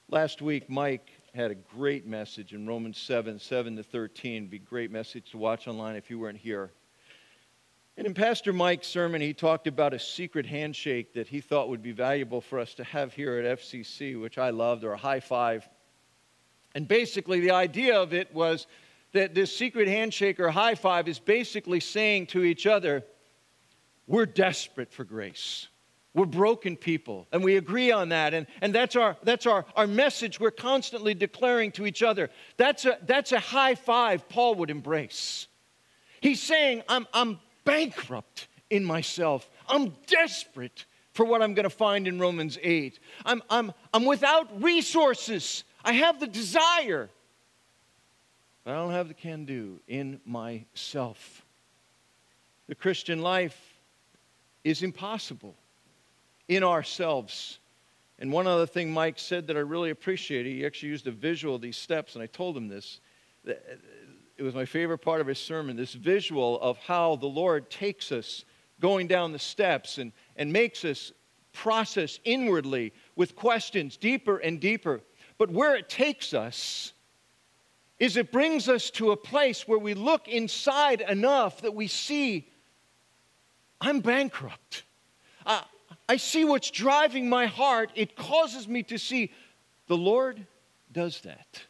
Last 0.10 0.42
week, 0.42 0.70
Mike 0.70 1.10
had 1.34 1.52
a 1.52 1.56
great 1.56 2.08
message 2.08 2.54
in 2.54 2.68
Romans 2.68 2.98
7 2.98 3.40
7 3.40 3.76
to 3.76 3.84
13. 3.84 4.36
It'd 4.36 4.50
Be 4.50 4.58
a 4.58 4.60
great 4.60 4.92
message 4.92 5.32
to 5.32 5.38
watch 5.38 5.68
online 5.68 5.96
if 5.96 6.10
you 6.10 6.20
weren't 6.20 6.38
here. 6.38 6.72
And 7.98 8.06
in 8.06 8.14
Pastor 8.14 8.54
Mike's 8.54 8.88
sermon, 8.88 9.22
he 9.22 9.34
talked 9.34 9.66
about 9.66 9.94
a 9.94 10.00
secret 10.00 10.46
handshake 10.46 11.14
that 11.16 11.28
he 11.28 11.42
thought 11.42 11.68
would 11.70 11.82
be 11.82 11.92
valuable 11.92 12.42
for 12.42 12.60
us 12.60 12.76
to 12.76 12.84
have 12.84 13.12
here 13.12 13.40
at 13.40 13.60
FCC, 13.60 14.22
which 14.22 14.38
I 14.38 14.52
loved, 14.52 14.84
or 14.84 14.94
a 14.94 14.98
high 14.98 15.20
five. 15.20 15.68
And 16.76 16.88
basically, 16.88 17.40
the 17.40 17.52
idea 17.52 18.00
of 18.00 18.14
it 18.14 18.32
was 18.34 18.68
that 19.14 19.34
this 19.34 19.56
secret 19.56 19.88
handshake 19.88 20.40
or 20.40 20.50
high 20.50 20.76
five 20.76 21.08
is 21.08 21.20
basically 21.20 21.80
saying 21.80 22.28
to 22.28 22.44
each 22.44 22.68
other, 22.68 23.04
we're 24.08 24.26
desperate 24.26 24.92
for 24.92 25.04
grace. 25.04 25.68
We're 26.14 26.26
broken 26.26 26.76
people, 26.78 27.28
and 27.32 27.44
we 27.44 27.58
agree 27.58 27.92
on 27.92 28.10
that. 28.10 28.34
And, 28.34 28.48
and 28.62 28.74
that's, 28.74 28.96
our, 28.96 29.18
that's 29.22 29.46
our, 29.46 29.66
our 29.76 29.86
message 29.86 30.40
we're 30.40 30.50
constantly 30.50 31.14
declaring 31.14 31.72
to 31.74 31.86
each 31.86 32.02
other. 32.02 32.32
That's 32.58 32.86
a, 32.86 32.98
that's 33.06 33.34
a 33.34 33.40
high 33.40 33.76
five 33.76 34.28
Paul 34.28 34.56
would 34.56 34.72
embrace. 34.72 35.48
He's 36.20 36.42
saying, 36.42 36.82
I'm, 36.90 37.06
I'm 37.14 37.40
bankrupt 37.66 38.48
in 38.70 38.84
myself, 38.84 39.50
I'm 39.68 39.94
desperate 40.08 40.86
for 41.14 41.26
what 41.26 41.42
I'm 41.42 41.54
going 41.54 41.66
to 41.66 41.70
find 41.70 42.08
in 42.08 42.20
Romans 42.20 42.58
8. 42.62 43.00
I'm, 43.26 43.42
I'm, 43.50 43.74
I'm 43.94 44.06
without 44.06 44.62
resources, 44.62 45.64
I 45.84 45.94
have 45.94 46.20
the 46.20 46.28
desire, 46.28 47.10
I 48.68 48.72
don't 48.72 48.92
have 48.92 49.08
the 49.08 49.14
can 49.14 49.46
do 49.46 49.80
in 49.88 50.20
myself. 50.26 51.46
The 52.68 52.76
Christian 52.76 53.22
life 53.22 53.58
is 54.66 54.84
impossible 54.84 55.56
in 56.50 56.64
ourselves. 56.64 57.60
And 58.20 58.30
one 58.30 58.46
other 58.46 58.66
thing 58.66 58.92
Mike 58.92 59.20
said 59.20 59.48
that 59.48 59.56
I 59.56 59.62
really 59.62 59.92
appreciated, 59.92 60.52
he 60.52 60.66
actually 60.66 60.90
used 60.90 61.08
a 61.08 61.12
visual 61.12 61.56
of 61.56 61.62
these 61.62 61.78
steps, 61.78 62.16
and 62.16 62.22
I 62.22 62.28
told 62.28 62.58
him 62.58 62.68
this. 62.68 63.00
Uh, 63.48 63.54
it 64.36 64.44
was 64.44 64.54
my 64.54 64.66
favorite 64.66 65.00
part 65.00 65.22
of 65.22 65.28
his 65.28 65.40
sermon 65.40 65.78
this 65.78 65.94
visual 65.94 66.60
of 66.60 66.78
how 66.80 67.16
the 67.16 67.26
Lord 67.26 67.70
takes 67.70 68.12
us 68.12 68.44
going 68.82 69.08
down 69.08 69.32
the 69.32 69.40
steps 69.40 69.98
and, 69.98 70.12
and 70.36 70.52
makes 70.52 70.84
us 70.84 71.14
process 71.54 72.20
inwardly 72.26 72.92
with 73.16 73.36
questions, 73.36 73.96
deeper 73.96 74.38
and 74.38 74.60
deeper. 74.60 75.00
But 75.38 75.50
where 75.52 75.76
it 75.76 75.88
takes 75.88 76.34
us 76.34 76.92
is 78.00 78.18
it 78.18 78.32
brings 78.32 78.70
us 78.70 78.90
to 78.92 79.12
a 79.12 79.18
place 79.18 79.68
where 79.68 79.80
we 79.80 79.94
look 79.94 80.28
inside 80.28 81.02
enough 81.02 81.62
that 81.62 81.74
we 81.74 81.88
see 81.88 82.48
I'm 83.80 84.00
bankrupt. 84.00 84.84
Uh, 85.46 85.62
I 86.10 86.18
see 86.18 86.46
what's 86.46 86.72
driving 86.72 87.30
my 87.30 87.46
heart. 87.46 87.92
It 87.96 88.16
causes 88.16 88.68
me 88.68 88.84
to 88.84 88.98
see 88.98 89.32
the 89.88 89.98
Lord 89.98 90.46
does 90.92 91.22
that. 91.22 91.62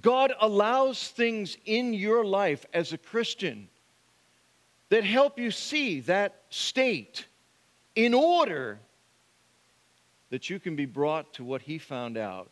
God 0.00 0.32
allows 0.40 1.08
things 1.08 1.56
in 1.64 1.94
your 1.94 2.24
life 2.24 2.66
as 2.72 2.92
a 2.92 2.98
Christian 2.98 3.68
that 4.90 5.04
help 5.04 5.38
you 5.38 5.50
see 5.50 6.00
that 6.00 6.42
state 6.50 7.26
in 7.94 8.14
order 8.14 8.78
that 10.30 10.50
you 10.50 10.60
can 10.60 10.76
be 10.76 10.86
brought 10.86 11.32
to 11.34 11.44
what 11.44 11.62
he 11.62 11.78
found 11.78 12.16
out 12.16 12.50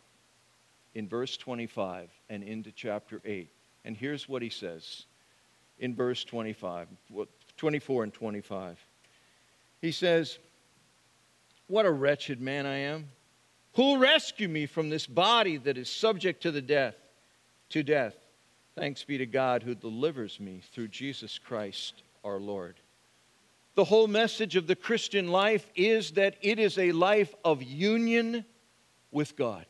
in 0.96 1.06
verse 1.06 1.36
25 1.36 2.08
and 2.30 2.42
into 2.42 2.72
chapter 2.72 3.20
8. 3.22 3.50
And 3.84 3.94
here's 3.94 4.26
what 4.26 4.40
he 4.40 4.48
says 4.48 5.04
in 5.78 5.94
verse 5.94 6.24
25, 6.24 6.88
24 7.58 8.04
and 8.04 8.14
25. 8.14 8.78
He 9.82 9.92
says, 9.92 10.38
What 11.66 11.84
a 11.84 11.92
wretched 11.92 12.40
man 12.40 12.64
I 12.64 12.78
am. 12.78 13.10
Who 13.74 13.82
will 13.82 13.98
rescue 13.98 14.48
me 14.48 14.64
from 14.64 14.88
this 14.88 15.06
body 15.06 15.58
that 15.58 15.76
is 15.76 15.90
subject 15.90 16.42
to 16.44 16.50
the 16.50 16.62
death, 16.62 16.96
to 17.70 17.82
death? 17.82 18.14
Thanks 18.74 19.04
be 19.04 19.18
to 19.18 19.26
God 19.26 19.62
who 19.62 19.74
delivers 19.74 20.40
me 20.40 20.62
through 20.72 20.88
Jesus 20.88 21.38
Christ 21.38 22.04
our 22.24 22.40
Lord. 22.40 22.76
The 23.74 23.84
whole 23.84 24.08
message 24.08 24.56
of 24.56 24.66
the 24.66 24.76
Christian 24.76 25.28
life 25.28 25.70
is 25.74 26.12
that 26.12 26.36
it 26.40 26.58
is 26.58 26.78
a 26.78 26.92
life 26.92 27.34
of 27.44 27.62
union 27.62 28.46
with 29.10 29.36
God. 29.36 29.66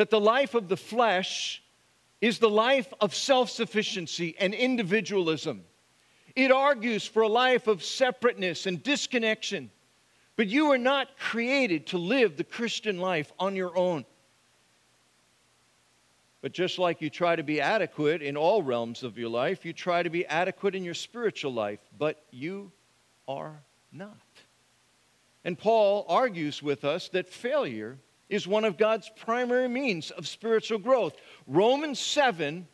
That 0.00 0.08
the 0.08 0.18
life 0.18 0.54
of 0.54 0.70
the 0.70 0.78
flesh 0.78 1.62
is 2.22 2.38
the 2.38 2.48
life 2.48 2.90
of 3.02 3.14
self 3.14 3.50
sufficiency 3.50 4.34
and 4.38 4.54
individualism. 4.54 5.62
It 6.34 6.50
argues 6.50 7.04
for 7.04 7.20
a 7.20 7.28
life 7.28 7.66
of 7.66 7.84
separateness 7.84 8.64
and 8.64 8.82
disconnection. 8.82 9.70
But 10.36 10.46
you 10.46 10.72
are 10.72 10.78
not 10.78 11.18
created 11.18 11.88
to 11.88 11.98
live 11.98 12.38
the 12.38 12.44
Christian 12.44 12.98
life 12.98 13.30
on 13.38 13.56
your 13.56 13.76
own. 13.76 14.06
But 16.40 16.52
just 16.52 16.78
like 16.78 17.02
you 17.02 17.10
try 17.10 17.36
to 17.36 17.42
be 17.42 17.60
adequate 17.60 18.22
in 18.22 18.38
all 18.38 18.62
realms 18.62 19.02
of 19.02 19.18
your 19.18 19.28
life, 19.28 19.66
you 19.66 19.74
try 19.74 20.02
to 20.02 20.08
be 20.08 20.24
adequate 20.24 20.74
in 20.74 20.82
your 20.82 20.94
spiritual 20.94 21.52
life, 21.52 21.80
but 21.98 22.24
you 22.30 22.72
are 23.28 23.60
not. 23.92 24.16
And 25.44 25.58
Paul 25.58 26.06
argues 26.08 26.62
with 26.62 26.86
us 26.86 27.10
that 27.10 27.28
failure 27.28 27.98
is 28.30 28.46
one 28.46 28.64
of 28.64 28.78
God's 28.78 29.10
primary 29.16 29.68
means 29.68 30.10
of 30.12 30.26
spiritual 30.26 30.78
growth. 30.78 31.14
Romans 31.46 31.98
7 31.98 32.66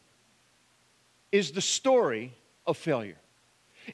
is 1.32 1.50
the 1.50 1.60
story 1.60 2.34
of 2.66 2.76
failure. 2.76 3.18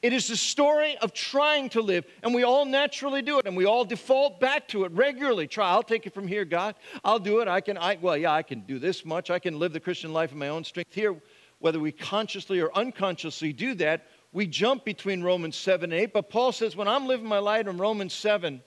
It 0.01 0.11
is 0.11 0.27
the 0.27 0.37
story 0.37 0.97
of 0.97 1.13
trying 1.13 1.69
to 1.69 1.81
live, 1.81 2.05
and 2.23 2.33
we 2.33 2.43
all 2.43 2.65
naturally 2.65 3.21
do 3.21 3.39
it, 3.39 3.45
and 3.45 3.55
we 3.55 3.65
all 3.65 3.85
default 3.85 4.39
back 4.39 4.67
to 4.69 4.85
it 4.85 4.91
regularly. 4.91 5.47
Try, 5.47 5.69
I'll 5.69 5.83
take 5.83 6.07
it 6.07 6.13
from 6.13 6.27
here, 6.27 6.45
God. 6.45 6.75
I'll 7.03 7.19
do 7.19 7.39
it. 7.39 7.47
I 7.47 7.61
can, 7.61 7.77
I, 7.77 7.97
well, 8.01 8.17
yeah, 8.17 8.31
I 8.31 8.41
can 8.41 8.61
do 8.61 8.79
this 8.79 9.05
much. 9.05 9.29
I 9.29 9.39
can 9.39 9.59
live 9.59 9.71
the 9.71 9.79
Christian 9.79 10.11
life 10.11 10.31
in 10.31 10.39
my 10.39 10.49
own 10.49 10.63
strength. 10.63 10.93
Here, 10.93 11.15
whether 11.59 11.79
we 11.79 11.91
consciously 11.91 12.59
or 12.59 12.75
unconsciously 12.75 13.53
do 13.53 13.75
that, 13.75 14.07
we 14.31 14.47
jump 14.47 14.83
between 14.83 15.21
Romans 15.21 15.55
7 15.55 15.93
and 15.93 16.01
8. 16.01 16.11
But 16.11 16.29
Paul 16.29 16.51
says, 16.51 16.75
when 16.75 16.87
I'm 16.87 17.05
living 17.05 17.27
my 17.27 17.39
life 17.39 17.67
in 17.67 17.77
Romans 17.77 18.13
7, 18.13 18.63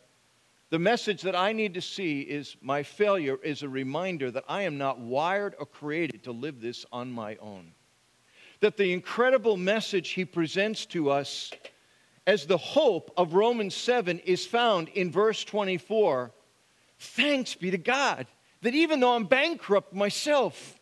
the 0.70 0.78
message 0.78 1.22
that 1.22 1.36
I 1.36 1.52
need 1.52 1.74
to 1.74 1.80
see 1.80 2.22
is 2.22 2.56
my 2.60 2.82
failure 2.82 3.38
is 3.42 3.62
a 3.62 3.68
reminder 3.68 4.30
that 4.30 4.44
I 4.48 4.62
am 4.62 4.78
not 4.78 4.98
wired 4.98 5.54
or 5.58 5.66
created 5.66 6.24
to 6.24 6.32
live 6.32 6.60
this 6.60 6.84
on 6.92 7.12
my 7.12 7.36
own 7.36 7.72
that 8.60 8.76
the 8.76 8.92
incredible 8.92 9.56
message 9.56 10.10
he 10.10 10.24
presents 10.24 10.86
to 10.86 11.10
us 11.10 11.52
as 12.26 12.46
the 12.46 12.56
hope 12.56 13.12
of 13.16 13.34
Romans 13.34 13.74
7 13.74 14.18
is 14.20 14.46
found 14.46 14.88
in 14.90 15.10
verse 15.10 15.44
24. 15.44 16.32
Thanks 16.98 17.54
be 17.54 17.70
to 17.70 17.78
God 17.78 18.26
that 18.62 18.74
even 18.74 19.00
though 19.00 19.14
I'm 19.14 19.26
bankrupt 19.26 19.92
myself, 19.92 20.80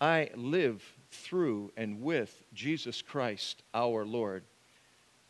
I 0.00 0.30
live 0.34 0.82
through 1.10 1.72
and 1.76 2.00
with 2.00 2.42
Jesus 2.54 3.02
Christ 3.02 3.62
our 3.74 4.04
Lord. 4.04 4.44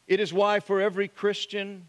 It 0.06 0.20
is 0.20 0.32
why, 0.32 0.60
for 0.60 0.80
every 0.80 1.08
Christian, 1.08 1.88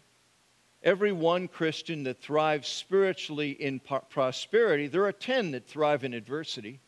every 0.82 1.12
one 1.12 1.48
Christian 1.48 2.04
that 2.04 2.20
thrives 2.20 2.68
spiritually 2.68 3.50
in 3.50 3.80
prosperity, 4.08 4.86
there 4.86 5.04
are 5.04 5.12
10 5.12 5.52
that 5.52 5.66
thrive 5.66 6.04
in 6.04 6.14
adversity. 6.14 6.80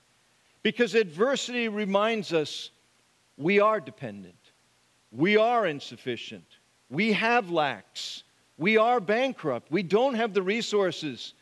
Because 0.62 0.94
adversity 0.94 1.68
reminds 1.68 2.33
us 2.33 2.70
we 3.37 3.61
are 3.61 3.81
dependent, 3.81 4.52
we 5.11 5.37
are 5.37 5.66
insufficient, 5.66 6.46
we 6.88 7.12
have 7.12 7.50
lacks, 7.50 8.22
we 8.59 8.76
are 8.76 9.00
bankrupt, 9.00 9.70
we 9.72 9.83
don't 9.83 10.14
have 10.14 10.35
the 10.35 10.42
resources. 10.42 11.35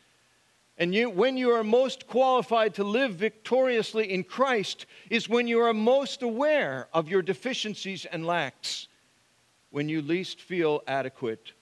And 0.77 0.95
you, 0.95 1.09
when 1.11 1.37
you 1.37 1.51
are 1.51 1.63
most 1.63 2.07
qualified 2.07 2.73
to 2.75 2.83
live 2.83 3.13
victoriously 3.13 4.11
in 4.11 4.23
Christ 4.23 4.87
is 5.11 5.29
when 5.29 5.47
you 5.47 5.59
are 5.59 5.73
most 5.73 6.23
aware 6.23 6.87
of 6.91 7.07
your 7.07 7.21
deficiencies 7.21 8.05
and 8.05 8.25
lacks, 8.25 8.87
when 9.69 9.87
you 9.87 10.01
least 10.01 10.41
feel 10.41 10.81
adequate. 10.87 11.53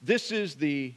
This 0.00 0.30
is 0.30 0.54
the, 0.54 0.94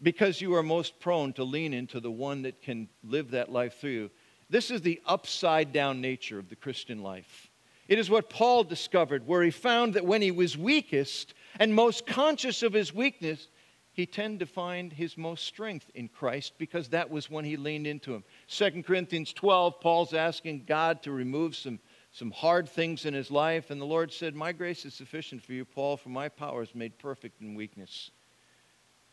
because 0.00 0.40
you 0.40 0.54
are 0.54 0.62
most 0.62 1.00
prone 1.00 1.32
to 1.34 1.44
lean 1.44 1.74
into 1.74 2.00
the 2.00 2.10
one 2.10 2.42
that 2.42 2.62
can 2.62 2.88
live 3.02 3.32
that 3.32 3.50
life 3.50 3.80
through 3.80 3.90
you. 3.90 4.10
This 4.48 4.70
is 4.70 4.82
the 4.82 5.00
upside 5.06 5.72
down 5.72 6.00
nature 6.00 6.38
of 6.38 6.48
the 6.48 6.56
Christian 6.56 7.02
life. 7.02 7.50
It 7.88 7.98
is 7.98 8.08
what 8.08 8.30
Paul 8.30 8.64
discovered, 8.64 9.26
where 9.26 9.42
he 9.42 9.50
found 9.50 9.94
that 9.94 10.04
when 10.04 10.22
he 10.22 10.30
was 10.30 10.56
weakest 10.56 11.34
and 11.58 11.74
most 11.74 12.06
conscious 12.06 12.62
of 12.62 12.72
his 12.72 12.94
weakness, 12.94 13.48
he 13.92 14.06
tended 14.06 14.40
to 14.40 14.46
find 14.46 14.92
his 14.92 15.18
most 15.18 15.44
strength 15.44 15.90
in 15.94 16.08
Christ 16.08 16.54
because 16.58 16.88
that 16.88 17.10
was 17.10 17.28
when 17.28 17.44
he 17.44 17.56
leaned 17.56 17.86
into 17.86 18.14
him. 18.14 18.24
2 18.48 18.82
Corinthians 18.82 19.32
12, 19.32 19.80
Paul's 19.80 20.14
asking 20.14 20.64
God 20.66 21.02
to 21.02 21.12
remove 21.12 21.54
some, 21.54 21.78
some 22.12 22.30
hard 22.30 22.68
things 22.68 23.06
in 23.06 23.14
his 23.14 23.30
life, 23.30 23.70
and 23.70 23.80
the 23.80 23.86
Lord 23.86 24.12
said, 24.12 24.34
My 24.34 24.52
grace 24.52 24.84
is 24.84 24.92
sufficient 24.92 25.42
for 25.42 25.54
you, 25.54 25.64
Paul, 25.64 25.96
for 25.96 26.10
my 26.10 26.28
power 26.28 26.62
is 26.62 26.74
made 26.74 26.98
perfect 26.98 27.40
in 27.40 27.54
weakness. 27.54 28.10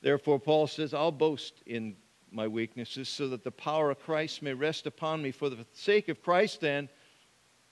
Therefore, 0.02 0.38
Paul 0.38 0.68
says, 0.68 0.94
I'll 0.94 1.12
boast 1.12 1.64
in 1.66 1.96
my 2.30 2.48
weaknesses, 2.48 3.08
so 3.08 3.30
that 3.30 3.46
the 3.46 3.52
power 3.52 3.90
of 3.90 4.00
Christ 4.00 4.42
may 4.42 4.54
rest 4.54 4.86
upon 4.86 5.22
me. 5.22 5.32
For 5.32 5.50
the 5.50 5.66
sake 5.72 6.10
of 6.10 6.22
Christ, 6.22 6.60
then, 6.60 6.90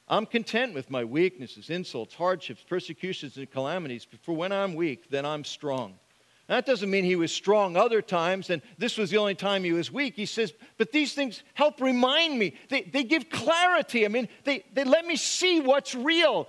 I'm 0.08 0.26
content 0.26 0.74
with 0.74 0.90
my 0.90 1.04
weaknesses, 1.04 1.70
insults, 1.70 2.16
hardships, 2.16 2.64
persecutions, 2.64 3.36
and 3.36 3.52
calamities. 3.52 4.08
For 4.22 4.34
when 4.34 4.54
I'm 4.54 4.76
weak, 4.76 5.10
then 5.10 5.26
I'm 5.26 5.44
strong. 5.44 6.00
That 6.48 6.66
doesn't 6.66 6.90
mean 6.90 7.04
he 7.04 7.18
was 7.18 7.32
strong 7.34 7.76
other 7.76 8.02
times, 8.02 8.50
and 8.50 8.62
this 8.78 8.98
was 8.98 9.10
the 9.10 9.18
only 9.18 9.36
time 9.36 9.66
he 9.66 9.74
was 9.74 9.92
weak. 9.92 10.16
He 10.16 10.26
says, 10.26 10.54
but 10.78 10.94
these 10.94 11.14
things 11.14 11.44
help 11.54 11.82
remind 11.82 12.40
me. 12.40 12.56
They, 12.70 12.84
they 12.84 13.04
give 13.04 13.30
clarity. 13.30 14.06
I 14.06 14.08
mean, 14.08 14.30
they, 14.46 14.64
they 14.74 14.86
let 14.86 15.06
me 15.06 15.18
see 15.18 15.60
what's 15.60 15.94
real. 15.94 16.48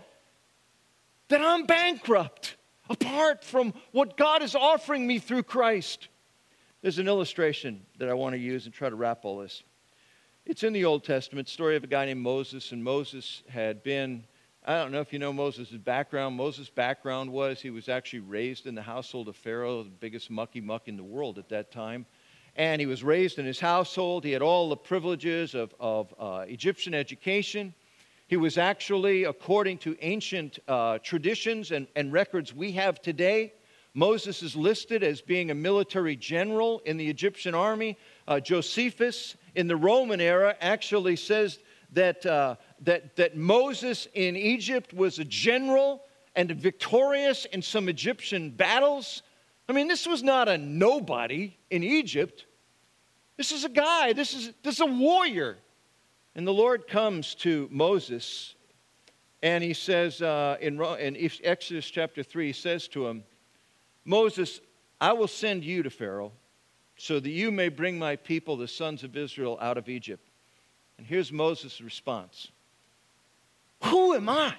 That 1.28 1.42
I'm 1.42 1.66
bankrupt 1.66 2.56
apart 2.88 3.44
from 3.44 3.74
what 3.90 4.16
God 4.16 4.42
is 4.42 4.54
offering 4.54 5.06
me 5.06 5.18
through 5.18 5.42
Christ. 5.42 6.08
There's 6.80 7.00
an 7.00 7.08
illustration 7.08 7.84
that 7.98 8.08
I 8.08 8.14
want 8.14 8.34
to 8.34 8.38
use 8.38 8.66
and 8.66 8.72
try 8.72 8.88
to 8.88 8.96
wrap 8.96 9.24
all 9.24 9.38
this. 9.38 9.64
It's 10.46 10.62
in 10.62 10.72
the 10.72 10.84
Old 10.84 11.04
Testament, 11.04 11.48
story 11.48 11.76
of 11.76 11.82
a 11.84 11.88
guy 11.88 12.06
named 12.06 12.22
Moses, 12.22 12.70
and 12.70 12.82
Moses 12.82 13.42
had 13.48 13.82
been, 13.82 14.24
I 14.68 14.82
don't 14.82 14.92
know 14.92 15.00
if 15.00 15.14
you 15.14 15.18
know 15.18 15.32
Moses' 15.32 15.70
background. 15.70 16.36
Moses' 16.36 16.68
background 16.68 17.32
was 17.32 17.58
he 17.58 17.70
was 17.70 17.88
actually 17.88 18.20
raised 18.20 18.66
in 18.66 18.74
the 18.74 18.82
household 18.82 19.26
of 19.28 19.34
Pharaoh, 19.34 19.82
the 19.82 19.88
biggest 19.88 20.30
mucky 20.30 20.60
muck 20.60 20.88
in 20.88 20.98
the 20.98 21.02
world 21.02 21.38
at 21.38 21.48
that 21.48 21.72
time. 21.72 22.04
And 22.54 22.78
he 22.78 22.84
was 22.84 23.02
raised 23.02 23.38
in 23.38 23.46
his 23.46 23.58
household. 23.58 24.24
He 24.24 24.32
had 24.32 24.42
all 24.42 24.68
the 24.68 24.76
privileges 24.76 25.54
of, 25.54 25.74
of 25.80 26.14
uh, 26.18 26.44
Egyptian 26.46 26.92
education. 26.92 27.72
He 28.26 28.36
was 28.36 28.58
actually, 28.58 29.24
according 29.24 29.78
to 29.78 29.96
ancient 30.02 30.58
uh, 30.68 30.98
traditions 30.98 31.70
and, 31.70 31.86
and 31.96 32.12
records 32.12 32.54
we 32.54 32.72
have 32.72 33.00
today, 33.00 33.54
Moses 33.94 34.42
is 34.42 34.54
listed 34.54 35.02
as 35.02 35.22
being 35.22 35.50
a 35.50 35.54
military 35.54 36.14
general 36.14 36.82
in 36.84 36.98
the 36.98 37.08
Egyptian 37.08 37.54
army. 37.54 37.96
Uh, 38.26 38.38
Josephus 38.38 39.34
in 39.54 39.66
the 39.66 39.76
Roman 39.76 40.20
era 40.20 40.56
actually 40.60 41.16
says 41.16 41.58
that, 41.92 42.26
uh, 42.26 42.56
that, 42.82 43.16
that 43.16 43.36
Moses 43.36 44.08
in 44.14 44.36
Egypt 44.36 44.92
was 44.92 45.18
a 45.18 45.24
general 45.24 46.02
and 46.36 46.50
victorious 46.52 47.44
in 47.46 47.62
some 47.62 47.88
Egyptian 47.88 48.50
battles. 48.50 49.22
I 49.68 49.72
mean, 49.72 49.88
this 49.88 50.06
was 50.06 50.22
not 50.22 50.48
a 50.48 50.56
nobody 50.56 51.56
in 51.70 51.82
Egypt. 51.82 52.46
This 53.36 53.52
is 53.52 53.64
a 53.64 53.68
guy, 53.68 54.12
this 54.12 54.34
is, 54.34 54.52
this 54.62 54.76
is 54.76 54.80
a 54.80 54.86
warrior. 54.86 55.58
And 56.34 56.46
the 56.46 56.52
Lord 56.52 56.86
comes 56.86 57.34
to 57.36 57.68
Moses 57.70 58.54
and 59.42 59.62
he 59.62 59.72
says 59.72 60.20
uh, 60.20 60.56
in, 60.60 60.82
in 60.82 61.30
Exodus 61.44 61.88
chapter 61.88 62.22
3, 62.22 62.48
he 62.48 62.52
says 62.52 62.88
to 62.88 63.06
him, 63.06 63.22
Moses, 64.04 64.60
I 65.00 65.12
will 65.12 65.28
send 65.28 65.64
you 65.64 65.82
to 65.84 65.90
Pharaoh, 65.90 66.32
so 66.96 67.20
that 67.20 67.30
you 67.30 67.52
may 67.52 67.68
bring 67.68 67.98
my 67.98 68.16
people, 68.16 68.56
the 68.56 68.66
sons 68.66 69.04
of 69.04 69.16
Israel, 69.16 69.56
out 69.60 69.78
of 69.78 69.88
Egypt. 69.88 70.26
And 70.96 71.06
here's 71.06 71.30
Moses' 71.30 71.80
response 71.80 72.48
Who 73.84 74.14
am 74.14 74.28
I 74.28 74.54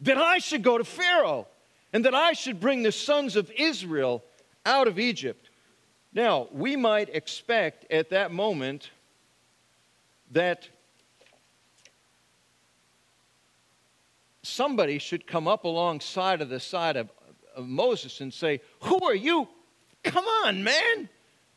that 0.00 0.18
I 0.18 0.38
should 0.38 0.62
go 0.62 0.78
to 0.78 0.84
Pharaoh 0.84 1.46
and 1.92 2.04
that 2.04 2.14
I 2.14 2.32
should 2.32 2.60
bring 2.60 2.82
the 2.82 2.92
sons 2.92 3.36
of 3.36 3.50
Israel 3.56 4.22
out 4.64 4.88
of 4.88 4.98
Egypt? 4.98 5.50
Now, 6.12 6.48
we 6.52 6.76
might 6.76 7.14
expect 7.14 7.90
at 7.92 8.10
that 8.10 8.32
moment 8.32 8.90
that 10.32 10.68
somebody 14.42 14.98
should 14.98 15.26
come 15.26 15.46
up 15.46 15.64
alongside 15.64 16.40
of 16.40 16.48
the 16.48 16.60
side 16.60 16.96
of, 16.96 17.10
of 17.54 17.66
Moses 17.66 18.20
and 18.20 18.32
say, 18.32 18.60
Who 18.80 19.04
are 19.04 19.14
you? 19.14 19.48
Come 20.04 20.24
on, 20.24 20.64
man. 20.64 21.08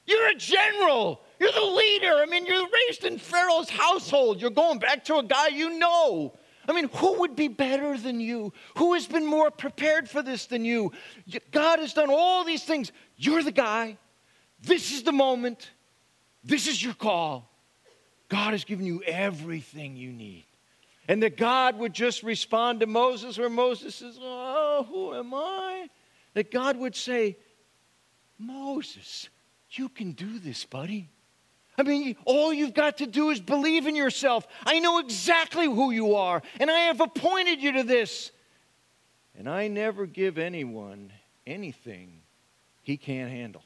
You're 0.06 0.30
a 0.30 0.36
general. 0.36 1.22
You're 1.40 1.52
the 1.52 1.62
leader. 1.62 2.16
I 2.16 2.26
mean, 2.26 2.46
you're 2.46 2.68
raised 2.88 3.06
in 3.06 3.20
Pharaoh's 3.20 3.70
household. 3.70 4.42
You're 4.42 4.50
going 4.50 4.80
back 4.80 5.06
to 5.06 5.18
a 5.18 5.24
guy 5.24 5.48
you 5.50 5.78
know. 5.78 6.34
I 6.70 6.74
mean, 6.74 6.90
who 6.96 7.20
would 7.22 7.36
be 7.36 7.48
better 7.48 7.98
than 7.98 8.20
you? 8.20 8.54
Who 8.78 8.94
has 8.94 9.08
been 9.08 9.26
more 9.26 9.50
prepared 9.50 10.10
for 10.10 10.22
this 10.22 10.46
than 10.46 10.66
you? 10.66 10.92
God 11.52 11.80
has 11.80 11.94
done 11.94 12.10
all 12.10 12.44
these 12.44 12.64
things. 12.64 12.92
You're 13.18 13.44
the 13.44 13.52
guy. 13.52 13.98
This 14.62 14.92
is 14.92 15.04
the 15.04 15.12
moment. 15.12 15.72
This 16.44 16.68
is 16.68 16.84
your 16.84 16.94
call. 16.94 17.50
God 18.30 18.52
has 18.52 18.64
given 18.64 18.86
you 18.86 19.02
everything 19.04 19.96
you 19.96 20.12
need. 20.12 20.46
And 21.08 21.24
that 21.24 21.38
God 21.38 21.80
would 21.80 21.94
just 21.94 22.22
respond 22.22 22.82
to 22.82 22.86
Moses 22.86 23.40
where 23.40 23.50
Moses 23.50 23.96
says, 23.96 24.20
Oh, 24.22 24.86
who 24.88 25.16
am 25.16 25.34
I? 25.34 25.90
That 26.36 26.52
God 26.52 26.78
would 26.78 26.96
say, 26.96 27.36
Moses, 28.38 29.28
you 29.72 29.90
can 29.90 30.12
do 30.12 30.38
this, 30.38 30.66
buddy. 30.66 31.10
I 31.80 31.84
mean, 31.84 32.18
all 32.26 32.52
you've 32.52 32.74
got 32.74 32.98
to 32.98 33.08
do 33.08 33.30
is 33.30 33.40
believe 33.40 33.88
in 33.88 33.96
yourself. 33.96 34.46
I 34.66 34.80
know 34.80 35.00
exactly 35.00 35.66
who 35.66 35.92
you 35.92 36.16
are, 36.16 36.44
and 36.60 36.70
I 36.70 36.80
have 36.82 37.00
appointed 37.00 37.62
you 37.62 37.72
to 37.74 37.84
this. 37.84 38.32
And 39.38 39.48
I 39.48 39.70
never 39.70 40.06
give 40.06 40.38
anyone 40.38 41.14
anything 41.48 42.20
he 42.84 42.98
can't 42.98 43.32
handle. 43.32 43.64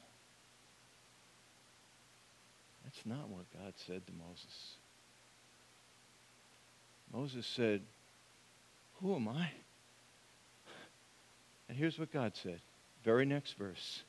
That's 2.84 3.04
not 3.04 3.28
what 3.28 3.46
God 3.52 3.72
said 3.84 4.06
to 4.06 4.12
Moses. 4.12 4.74
Moses 7.12 7.46
said, 7.46 7.82
Who 9.00 9.16
am 9.16 9.26
I? 9.26 9.50
And 11.68 11.76
here's 11.76 11.98
what 11.98 12.12
God 12.12 12.36
said. 12.36 12.60
Very 13.02 13.26
next 13.26 13.58
verse. 13.58 14.04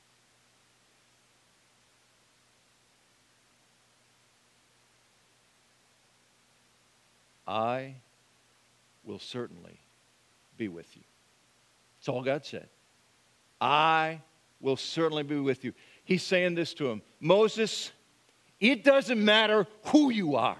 I 7.48 7.96
will 9.04 9.20
certainly 9.20 9.80
be 10.58 10.68
with 10.68 10.96
you. 10.96 11.04
That's 12.00 12.10
all 12.10 12.24
God 12.24 12.46
said. 12.46 12.68
I 13.62 14.22
will 14.60 14.78
certainly 14.78 15.24
be 15.24 15.40
with 15.40 15.64
you. 15.64 15.74
He's 16.04 16.24
saying 16.24 16.56
this 16.56 16.74
to 16.76 16.90
him 16.90 17.02
Moses, 17.20 17.92
it 18.60 18.84
doesn't 18.84 19.24
matter 19.24 19.68
who 19.86 20.12
you 20.12 20.36
are. 20.36 20.58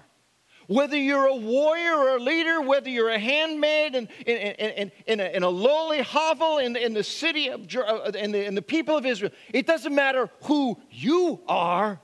Whether 0.68 0.96
you're 0.96 1.26
a 1.26 1.36
warrior 1.36 1.94
or 1.94 2.16
a 2.16 2.20
leader, 2.20 2.60
whether 2.60 2.90
you're 2.90 3.10
a 3.10 3.18
handmaid 3.18 3.94
in, 3.94 4.08
in, 4.26 4.36
in, 4.36 4.92
in, 5.06 5.20
a, 5.20 5.36
in 5.36 5.42
a 5.44 5.48
lowly 5.48 6.02
hovel 6.02 6.58
in, 6.58 6.74
in 6.74 6.92
the 6.92 7.04
city 7.04 7.50
of 7.50 7.68
uh, 7.76 8.10
in 8.18 8.32
the, 8.32 8.44
in 8.44 8.56
the 8.56 8.62
people 8.62 8.96
of 8.96 9.06
Israel, 9.06 9.30
it 9.52 9.66
doesn't 9.66 9.94
matter 9.94 10.28
who 10.42 10.76
you 10.90 11.40
are 11.46 12.00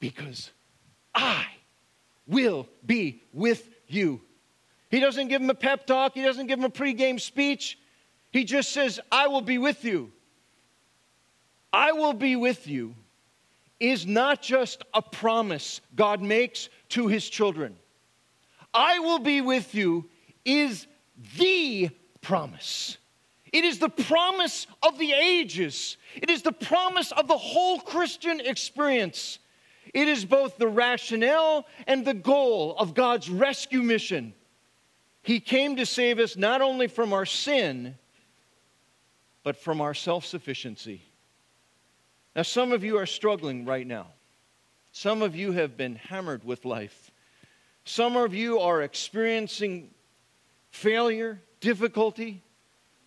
because 0.00 0.50
I 1.14 1.44
will 2.26 2.66
be 2.86 3.22
with 3.34 3.68
you. 3.88 4.20
He 4.90 5.00
doesn't 5.00 5.28
give 5.28 5.42
him 5.42 5.50
a 5.50 5.54
pep 5.54 5.86
talk, 5.86 6.14
he 6.14 6.22
doesn't 6.22 6.46
give 6.46 6.58
him 6.58 6.64
a 6.64 6.70
pregame 6.70 7.20
speech. 7.20 7.78
He 8.30 8.44
just 8.44 8.72
says, 8.72 9.00
I 9.10 9.28
will 9.28 9.40
be 9.40 9.58
with 9.58 9.84
you. 9.84 10.12
I 11.72 11.92
will 11.92 12.12
be 12.12 12.36
with 12.36 12.66
you 12.66 12.94
is 13.80 14.06
not 14.06 14.42
just 14.42 14.82
a 14.92 15.02
promise 15.02 15.80
God 15.94 16.20
makes 16.20 16.68
to 16.90 17.06
his 17.06 17.28
children. 17.28 17.76
I 18.74 18.98
will 18.98 19.18
be 19.18 19.40
with 19.40 19.74
you 19.74 20.06
is 20.44 20.86
the 21.36 21.90
promise. 22.20 22.98
It 23.52 23.64
is 23.64 23.78
the 23.78 23.88
promise 23.88 24.66
of 24.82 24.98
the 24.98 25.12
ages. 25.12 25.96
It 26.16 26.28
is 26.28 26.42
the 26.42 26.52
promise 26.52 27.12
of 27.12 27.28
the 27.28 27.38
whole 27.38 27.80
Christian 27.80 28.40
experience. 28.40 29.38
It 29.94 30.08
is 30.08 30.24
both 30.24 30.58
the 30.58 30.68
rationale 30.68 31.66
and 31.86 32.04
the 32.04 32.14
goal 32.14 32.76
of 32.76 32.94
God's 32.94 33.30
rescue 33.30 33.82
mission. 33.82 34.34
He 35.22 35.40
came 35.40 35.76
to 35.76 35.86
save 35.86 36.18
us 36.18 36.36
not 36.36 36.60
only 36.60 36.86
from 36.86 37.12
our 37.12 37.26
sin, 37.26 37.96
but 39.42 39.56
from 39.56 39.80
our 39.80 39.94
self 39.94 40.24
sufficiency. 40.24 41.02
Now, 42.36 42.42
some 42.42 42.72
of 42.72 42.84
you 42.84 42.98
are 42.98 43.06
struggling 43.06 43.64
right 43.64 43.86
now. 43.86 44.08
Some 44.92 45.22
of 45.22 45.34
you 45.34 45.52
have 45.52 45.76
been 45.76 45.96
hammered 45.96 46.44
with 46.44 46.64
life. 46.64 47.10
Some 47.84 48.16
of 48.16 48.34
you 48.34 48.58
are 48.60 48.82
experiencing 48.82 49.90
failure, 50.70 51.40
difficulty, 51.60 52.42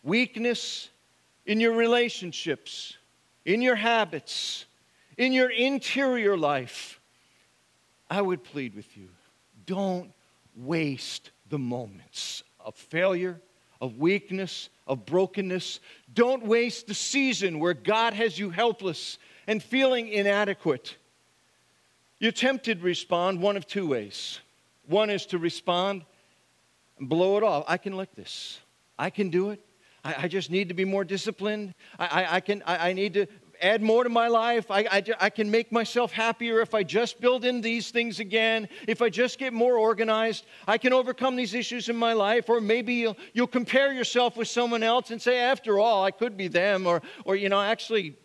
weakness 0.04 0.90
in 1.46 1.60
your 1.60 1.74
relationships, 1.74 2.98
in 3.46 3.62
your 3.62 3.76
habits, 3.76 4.66
in 5.22 5.34
your 5.34 5.52
interior 5.52 6.36
life. 6.36 7.00
I 8.10 8.24
would 8.24 8.44
plead 8.44 8.76
with 8.76 8.98
you 8.98 9.10
don't 9.68 10.12
waste 10.56 11.30
the 11.48 11.60
moments 11.60 12.44
of 12.60 12.76
failure, 12.76 13.40
of 13.80 13.98
weakness, 13.98 14.70
of 14.88 15.06
brokenness. 15.06 15.80
Don't 16.12 16.44
waste 16.44 16.88
the 16.88 16.96
season 16.96 17.60
where 17.60 17.76
God 17.76 18.14
has 18.14 18.38
you 18.38 18.50
helpless 18.50 19.20
and 19.46 19.62
feeling 19.62 20.08
inadequate. 20.08 20.98
You're 22.18 22.32
tempted 22.32 22.80
to 22.80 22.84
respond 22.84 23.42
one 23.42 23.56
of 23.56 23.68
two 23.68 23.88
ways. 23.88 24.40
One 24.88 25.12
is 25.12 25.28
to 25.28 25.38
respond 25.38 26.04
and 26.98 27.08
blow 27.08 27.38
it 27.38 27.44
off. 27.44 27.64
I 27.68 27.78
can 27.78 27.96
lick 27.96 28.14
this. 28.16 28.60
I 28.98 29.12
can 29.12 29.30
do 29.30 29.52
it. 29.52 29.64
I, 30.04 30.28
just 30.28 30.50
need 30.50 30.70
to 30.70 30.74
be 30.74 30.86
more 30.86 31.04
disciplined. 31.04 31.76
I, 32.00 32.06
I, 32.06 32.36
I 32.36 32.40
can, 32.40 32.64
I 32.66 32.94
need 32.94 33.14
to 33.14 33.28
add 33.62 33.82
more 33.82 34.04
to 34.04 34.10
my 34.10 34.28
life. 34.28 34.72
I, 34.72 34.80
I, 34.92 35.04
I, 35.20 35.30
can 35.30 35.52
make 35.52 35.72
myself 35.72 36.12
happier 36.12 36.62
if 36.62 36.74
I 36.74 36.84
just 36.84 37.22
build 37.22 37.46
in 37.46 37.62
these 37.62 37.92
things 37.92 38.20
again, 38.20 38.68
if 38.88 39.02
I 39.02 39.10
just 39.10 39.38
get 39.38 39.54
more 39.54 39.78
organized. 39.78 40.46
I 40.68 40.78
can 40.78 40.94
overcome 40.94 41.36
these 41.36 41.54
issues 41.54 41.88
in 41.88 41.96
my 41.96 42.14
life. 42.14 42.50
Or 42.50 42.60
maybe 42.60 42.96
you'll, 42.96 43.18
you'll 43.34 43.48
compare 43.48 43.94
yourself 43.94 44.36
with 44.36 44.48
someone 44.48 44.84
else 44.84 45.12
and 45.12 45.22
say, 45.22 45.40
after 45.40 45.80
all, 45.80 46.04
I 46.04 46.12
could 46.12 46.36
be 46.36 46.48
them. 46.48 46.88
Or, 46.88 47.02
or 47.24 47.36
you 47.36 47.50
know, 47.50 47.62
actually, 47.62 48.18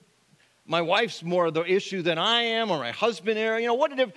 my 0.67 0.81
wife's 0.81 1.23
more 1.23 1.47
of 1.47 1.55
the 1.55 1.65
issue 1.65 2.03
than 2.03 2.19
I 2.19 2.43
am, 2.43 2.71
or 2.71 2.79
my 2.79 2.93
husband, 2.93 3.39
or, 3.39 3.59
you 3.59 3.67
know, 3.67 3.75
what 3.75 3.95
did 3.95 4.13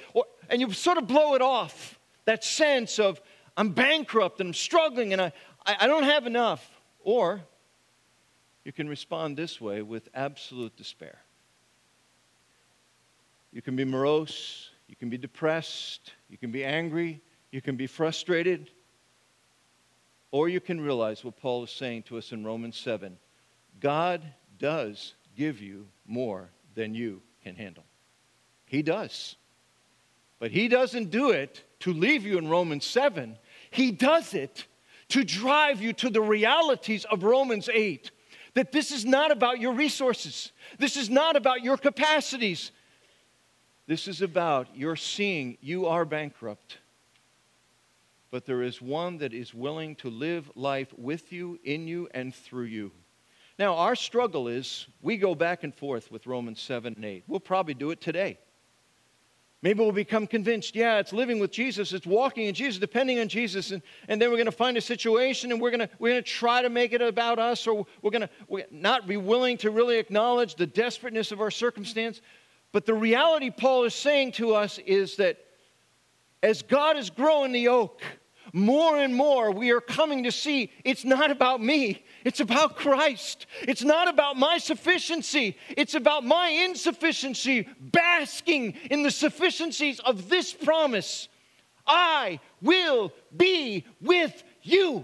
and 0.49 0.61
you 0.61 0.71
sort 0.73 0.97
of 0.97 1.05
blow 1.07 1.35
it 1.35 1.41
off. 1.41 1.99
That 2.25 2.43
sense 2.43 2.99
of, 2.99 3.21
I'm 3.57 3.69
bankrupt 3.69 4.39
and 4.39 4.49
I'm 4.49 4.53
struggling 4.53 5.13
and 5.13 5.21
I, 5.21 5.31
I, 5.65 5.77
I 5.81 5.87
don't 5.87 6.03
have 6.03 6.25
enough. 6.25 6.69
Or 7.01 7.41
you 8.69 8.73
can 8.73 8.87
respond 8.87 9.35
this 9.35 9.59
way 9.59 9.81
with 9.81 10.09
absolute 10.13 10.77
despair. 10.77 11.17
You 13.51 13.63
can 13.63 13.75
be 13.75 13.83
morose, 13.83 14.69
you 14.87 14.95
can 14.95 15.09
be 15.09 15.17
depressed, 15.17 16.13
you 16.29 16.37
can 16.37 16.51
be 16.51 16.63
angry, 16.63 17.19
you 17.49 17.63
can 17.63 17.77
be 17.77 17.87
frustrated, 17.87 18.69
or 20.29 20.49
you 20.49 20.59
can 20.59 20.79
realize 20.79 21.23
what 21.23 21.35
Paul 21.37 21.63
is 21.63 21.71
saying 21.71 22.03
to 22.03 22.19
us 22.19 22.31
in 22.31 22.45
Romans 22.45 22.77
7 22.77 23.17
God 23.79 24.21
does 24.59 25.15
give 25.35 25.59
you 25.59 25.87
more 26.05 26.47
than 26.75 26.93
you 26.93 27.23
can 27.43 27.55
handle. 27.55 27.85
He 28.67 28.83
does. 28.83 29.35
But 30.37 30.51
He 30.51 30.67
doesn't 30.67 31.09
do 31.09 31.31
it 31.31 31.63
to 31.79 31.91
leave 31.91 32.23
you 32.23 32.37
in 32.37 32.47
Romans 32.47 32.85
7, 32.85 33.35
He 33.71 33.89
does 33.89 34.35
it 34.35 34.67
to 35.07 35.23
drive 35.23 35.81
you 35.81 35.91
to 35.93 36.11
the 36.11 36.21
realities 36.21 37.03
of 37.05 37.23
Romans 37.23 37.67
8 37.73 38.11
that 38.59 38.73
this 38.73 38.91
is 38.91 39.05
not 39.05 39.31
about 39.31 39.61
your 39.61 39.71
resources, 39.71 40.51
this 40.79 40.97
is 40.97 41.09
not 41.09 41.37
about 41.37 41.63
your 41.63 41.77
capacities. 41.77 42.71
This 43.87 44.05
is 44.05 44.21
about 44.21 44.67
your 44.75 44.97
seeing 44.97 45.57
you 45.61 45.85
are 45.85 46.03
bankrupt. 46.03 46.77
But 48.31 48.45
there 48.45 48.61
is 48.61 48.81
one 48.81 49.19
that 49.19 49.33
is 49.33 49.53
willing 49.53 49.95
to 49.95 50.09
live 50.09 50.51
life 50.55 50.93
with 50.97 51.31
you, 51.31 51.57
in 51.63 51.87
you, 51.87 52.09
and 52.13 52.35
through 52.35 52.65
you. 52.65 52.91
Now, 53.57 53.75
our 53.75 53.95
struggle 53.95 54.49
is 54.49 54.87
we 55.01 55.15
go 55.15 55.35
back 55.35 55.63
and 55.63 55.73
forth 55.73 56.11
with 56.11 56.27
Romans 56.27 56.59
7 56.59 56.95
and 56.97 57.05
8. 57.05 57.23
We'll 57.27 57.39
probably 57.39 57.73
do 57.73 57.91
it 57.91 58.01
today. 58.01 58.39
Maybe 59.61 59.81
we'll 59.81 59.91
become 59.91 60.25
convinced, 60.25 60.73
yeah, 60.73 60.99
it's 60.99 61.11
living 61.11 61.37
with 61.37 61.51
Jesus, 61.51 61.91
it's 61.91 62.07
walking 62.07 62.45
in 62.45 62.53
Jesus, 62.53 62.79
depending 62.79 63.19
on 63.19 63.27
Jesus, 63.27 63.71
and, 63.71 63.81
and 64.07 64.21
then 64.21 64.29
we're 64.29 64.37
going 64.37 64.45
to 64.45 64.53
find 64.53 64.77
a 64.77 64.81
situation 64.81 65.51
and 65.51 65.59
we're 65.59 65.71
going 65.71 65.89
we're 65.99 66.15
to 66.15 66.21
try 66.21 66.61
to 66.61 66.69
make 66.69 66.93
it 66.93 67.01
about 67.01 67.39
us, 67.39 67.67
or 67.67 67.85
we're 68.01 68.11
going 68.11 68.27
to 68.49 68.65
not 68.71 69.05
be 69.05 69.17
willing 69.17 69.57
to 69.57 69.69
really 69.69 69.97
acknowledge 69.97 70.55
the 70.55 70.65
desperateness 70.65 71.33
of 71.33 71.41
our 71.41 71.51
circumstance. 71.51 72.21
But 72.71 72.85
the 72.85 72.93
reality 72.93 73.49
Paul 73.49 73.83
is 73.83 73.93
saying 73.93 74.33
to 74.33 74.55
us 74.55 74.77
is 74.77 75.17
that 75.17 75.37
as 76.41 76.61
God 76.61 76.95
is 76.95 77.09
growing 77.09 77.51
the 77.51 77.67
oak, 77.67 78.01
more 78.53 78.97
and 78.97 79.13
more 79.13 79.51
we 79.51 79.71
are 79.71 79.81
coming 79.81 80.23
to 80.23 80.31
see 80.31 80.71
it's 80.83 81.05
not 81.05 81.31
about 81.31 81.61
me, 81.61 82.03
it's 82.23 82.39
about 82.39 82.75
Christ. 82.75 83.45
It's 83.61 83.83
not 83.83 84.07
about 84.07 84.37
my 84.37 84.57
sufficiency, 84.57 85.57
it's 85.69 85.95
about 85.95 86.23
my 86.25 86.49
insufficiency, 86.49 87.67
basking 87.79 88.73
in 88.89 89.03
the 89.03 89.11
sufficiencies 89.11 89.99
of 89.99 90.29
this 90.29 90.53
promise. 90.53 91.27
I 91.87 92.39
will 92.61 93.11
be 93.35 93.85
with 94.01 94.43
you. 94.61 95.03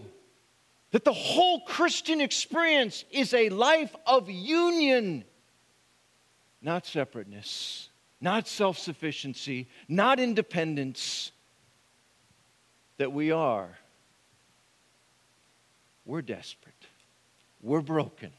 That 0.91 1.03
the 1.03 1.13
whole 1.13 1.61
Christian 1.61 2.21
experience 2.21 3.03
is 3.11 3.33
a 3.33 3.49
life 3.49 3.93
of 4.07 4.29
union, 4.29 5.25
not 6.61 6.85
separateness, 6.85 7.89
not 8.21 8.47
self 8.47 8.77
sufficiency, 8.77 9.67
not 9.89 10.21
independence. 10.21 11.31
That 12.97 13.11
we 13.11 13.31
are. 13.31 13.77
We're 16.05 16.21
desperate. 16.21 16.73
We're 17.61 17.81
broken. 17.81 18.31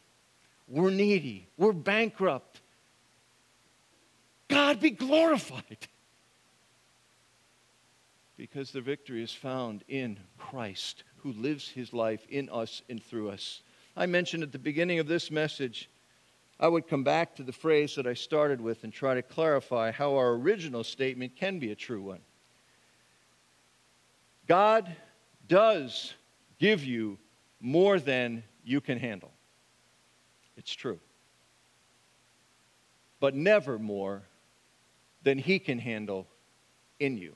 We're 0.68 0.90
needy. 0.90 1.48
We're 1.56 1.72
bankrupt. 1.72 2.60
God 4.48 4.80
be 4.80 4.90
glorified 4.90 5.88
because 8.36 8.70
the 8.70 8.80
victory 8.80 9.22
is 9.22 9.32
found 9.32 9.82
in 9.88 10.18
Christ, 10.38 11.02
who 11.18 11.32
lives 11.32 11.68
his 11.68 11.92
life 11.92 12.24
in 12.28 12.48
us 12.50 12.82
and 12.88 13.02
through 13.02 13.30
us. 13.30 13.62
I 13.96 14.06
mentioned 14.06 14.42
at 14.42 14.52
the 14.52 14.58
beginning 14.58 14.98
of 14.98 15.06
this 15.06 15.30
message, 15.30 15.88
I 16.60 16.68
would 16.68 16.88
come 16.88 17.02
back 17.02 17.34
to 17.36 17.42
the 17.42 17.52
phrase 17.52 17.94
that 17.96 18.06
I 18.06 18.14
started 18.14 18.60
with 18.60 18.84
and 18.84 18.92
try 18.92 19.14
to 19.14 19.22
clarify 19.22 19.90
how 19.90 20.16
our 20.16 20.32
original 20.34 20.84
statement 20.84 21.36
can 21.36 21.58
be 21.58 21.72
a 21.72 21.74
true 21.74 22.02
one. 22.02 22.20
God 24.46 24.94
does 25.48 26.14
give 26.58 26.84
you 26.84 27.18
more 27.60 27.98
than 27.98 28.42
you 28.64 28.80
can 28.80 28.98
handle. 28.98 29.30
It's 30.56 30.74
true. 30.74 30.98
But 33.20 33.34
never 33.34 33.78
more 33.78 34.22
than 35.22 35.38
He 35.38 35.58
can 35.58 35.78
handle 35.78 36.26
in 37.00 37.16
you. 37.16 37.34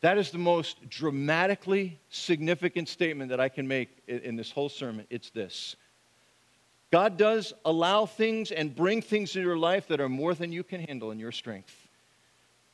That 0.00 0.18
is 0.18 0.30
the 0.30 0.38
most 0.38 0.88
dramatically 0.88 1.98
significant 2.08 2.88
statement 2.88 3.30
that 3.30 3.40
I 3.40 3.48
can 3.48 3.66
make 3.66 3.88
in 4.06 4.36
this 4.36 4.50
whole 4.50 4.68
sermon. 4.68 5.06
It's 5.10 5.30
this 5.30 5.76
God 6.90 7.16
does 7.16 7.52
allow 7.64 8.06
things 8.06 8.50
and 8.50 8.74
bring 8.74 9.02
things 9.02 9.34
into 9.34 9.46
your 9.46 9.58
life 9.58 9.88
that 9.88 10.00
are 10.00 10.08
more 10.08 10.34
than 10.34 10.52
you 10.52 10.62
can 10.62 10.80
handle 10.80 11.10
in 11.10 11.18
your 11.18 11.32
strength. 11.32 11.87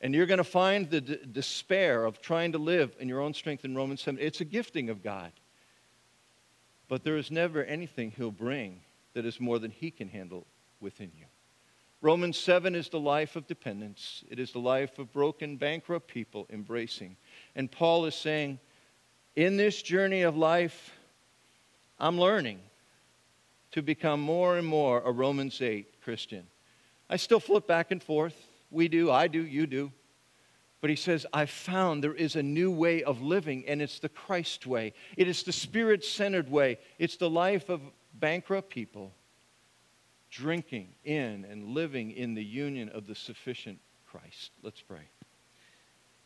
And 0.01 0.13
you're 0.13 0.25
going 0.25 0.39
to 0.39 0.43
find 0.43 0.89
the 0.89 1.01
d- 1.01 1.19
despair 1.31 2.05
of 2.05 2.21
trying 2.21 2.51
to 2.51 2.57
live 2.57 2.95
in 2.99 3.07
your 3.07 3.21
own 3.21 3.33
strength 3.33 3.65
in 3.65 3.75
Romans 3.75 4.01
7. 4.01 4.19
It's 4.21 4.41
a 4.41 4.45
gifting 4.45 4.89
of 4.89 5.03
God. 5.03 5.31
But 6.87 7.03
there 7.03 7.17
is 7.17 7.31
never 7.31 7.63
anything 7.63 8.11
He'll 8.11 8.31
bring 8.31 8.81
that 9.13 9.25
is 9.25 9.39
more 9.39 9.59
than 9.59 9.71
He 9.71 9.89
can 9.91 10.09
handle 10.09 10.45
within 10.79 11.11
you. 11.17 11.25
Romans 12.01 12.37
7 12.37 12.75
is 12.75 12.89
the 12.89 12.99
life 12.99 13.35
of 13.35 13.47
dependence. 13.47 14.23
It 14.29 14.39
is 14.39 14.51
the 14.51 14.59
life 14.59 14.99
of 14.99 15.11
broken, 15.11 15.55
bankrupt 15.55 16.07
people 16.07 16.45
embracing. 16.51 17.17
And 17.55 17.71
Paul 17.71 18.05
is 18.05 18.13
saying, 18.13 18.59
in 19.35 19.57
this 19.57 19.81
journey 19.81 20.21
of 20.21 20.37
life, 20.37 20.95
I'm 21.99 22.19
learning 22.19 22.59
to 23.71 23.81
become 23.81 24.21
more 24.21 24.57
and 24.57 24.67
more 24.67 25.01
a 25.01 25.11
Romans 25.11 25.61
8 25.61 26.01
Christian. 26.03 26.45
I 27.09 27.17
still 27.17 27.39
flip 27.39 27.65
back 27.65 27.91
and 27.91 28.03
forth. 28.03 28.35
We 28.75 28.89
do, 28.89 29.09
I 29.09 29.29
do, 29.29 29.41
you 29.41 29.67
do. 29.67 29.93
But 30.81 30.89
he 30.89 30.97
says, 30.97 31.25
I've 31.31 31.49
found 31.49 32.03
there 32.03 32.13
is 32.13 32.35
a 32.35 32.43
new 32.43 32.69
way 32.69 33.03
of 33.03 33.21
living, 33.21 33.63
and 33.69 33.81
it's 33.81 33.99
the 33.99 34.09
Christ 34.09 34.67
way. 34.67 34.93
It 35.15 35.29
is 35.29 35.43
the 35.43 35.53
spirit 35.53 36.03
centered 36.03 36.51
way. 36.51 36.77
It's 36.99 37.15
the 37.15 37.29
life 37.29 37.69
of 37.69 37.79
bankrupt 38.19 38.69
people 38.69 39.13
drinking 40.29 40.89
in 41.05 41.45
and 41.49 41.69
living 41.69 42.11
in 42.11 42.33
the 42.33 42.43
union 42.43 42.89
of 42.89 43.07
the 43.07 43.15
sufficient 43.15 43.79
Christ. 44.05 44.51
Let's 44.61 44.81
pray. 44.81 45.07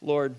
Lord, 0.01 0.35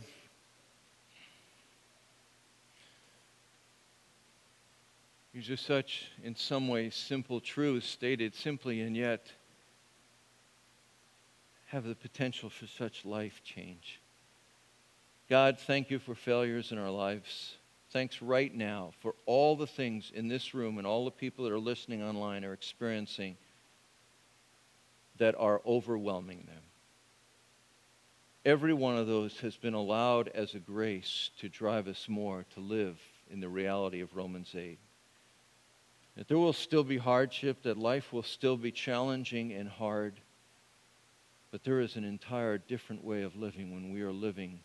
these 5.33 5.49
are 5.49 5.57
such, 5.57 6.11
in 6.25 6.35
some 6.35 6.67
ways, 6.67 6.97
simple 6.97 7.41
truths 7.41 7.87
stated 7.87 8.35
simply 8.35 8.81
and 8.81 8.97
yet 8.97 9.31
have 11.71 11.85
the 11.85 11.95
potential 11.95 12.51
for 12.51 12.67
such 12.67 13.05
life 13.05 13.43
change. 13.45 14.01
God, 15.29 15.57
thank 15.59 15.91
you 15.91 16.01
for 16.01 16.17
failures 16.17 16.73
in 16.73 16.79
our 16.79 16.91
lives. 16.91 17.55
Thanks 17.91 18.21
right 18.21 18.53
now 18.53 18.91
for 19.01 19.15
all 19.25 19.55
the 19.55 19.67
things 19.67 20.11
in 20.13 20.27
this 20.27 20.53
room 20.53 20.79
and 20.79 20.87
all 20.87 21.05
the 21.05 21.13
people 21.13 21.45
that 21.45 21.53
are 21.53 21.61
listening 21.61 22.03
online 22.03 22.45
are 22.45 22.53
experiencing 22.53 23.37
that 25.19 25.37
are 25.39 25.61
overwhelming 25.65 26.45
them. 26.49 26.63
Every 28.45 28.73
one 28.73 28.97
of 28.97 29.07
those 29.07 29.39
has 29.41 29.55
been 29.57 29.75
allowed 29.75 30.29
as 30.29 30.55
a 30.55 30.59
grace 30.59 31.31
to 31.39 31.49
drive 31.49 31.87
us 31.87 32.09
more 32.09 32.47
to 32.55 32.61
live 32.61 32.99
in 33.31 33.39
the 33.39 33.49
reality 33.49 34.01
of 34.01 34.17
Romans 34.17 34.55
8. 34.57 34.79
That 36.17 36.27
there 36.27 36.39
will 36.39 36.53
still 36.53 36.83
be 36.83 36.97
hardship, 36.97 37.63
that 37.63 37.77
life 37.77 38.13
will 38.13 38.25
still 38.25 38.57
be 38.57 38.73
challenging 38.73 39.53
and 39.53 39.69
hard, 39.69 40.15
but 41.51 41.65
there 41.65 41.81
is 41.81 41.97
an 41.97 42.05
entire 42.05 42.59
different 42.59 43.05
way 43.05 43.23
of 43.23 43.37
living 43.37 43.75
when 43.75 43.93
we 43.93 44.03
are 44.03 44.13
living 44.13 44.61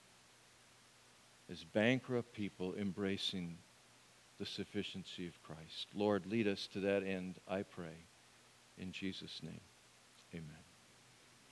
as 1.51 1.63
bankrupt 1.63 2.33
people 2.33 2.73
embracing 2.75 3.57
the 4.39 4.45
sufficiency 4.45 5.27
of 5.27 5.41
Christ. 5.43 5.87
Lord, 5.93 6.25
lead 6.25 6.47
us 6.47 6.67
to 6.73 6.79
that 6.81 7.03
end, 7.03 7.35
I 7.47 7.63
pray. 7.63 8.05
In 8.77 8.91
Jesus' 8.91 9.39
name. 9.41 9.61
Amen. 10.33 10.45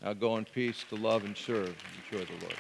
Now 0.02 0.14
go 0.14 0.38
in 0.38 0.46
peace 0.46 0.84
to 0.90 0.96
love 0.96 1.24
and 1.24 1.38
serve. 1.38 1.76
Enjoy 2.12 2.26
the 2.26 2.42
Lord. 2.42 2.58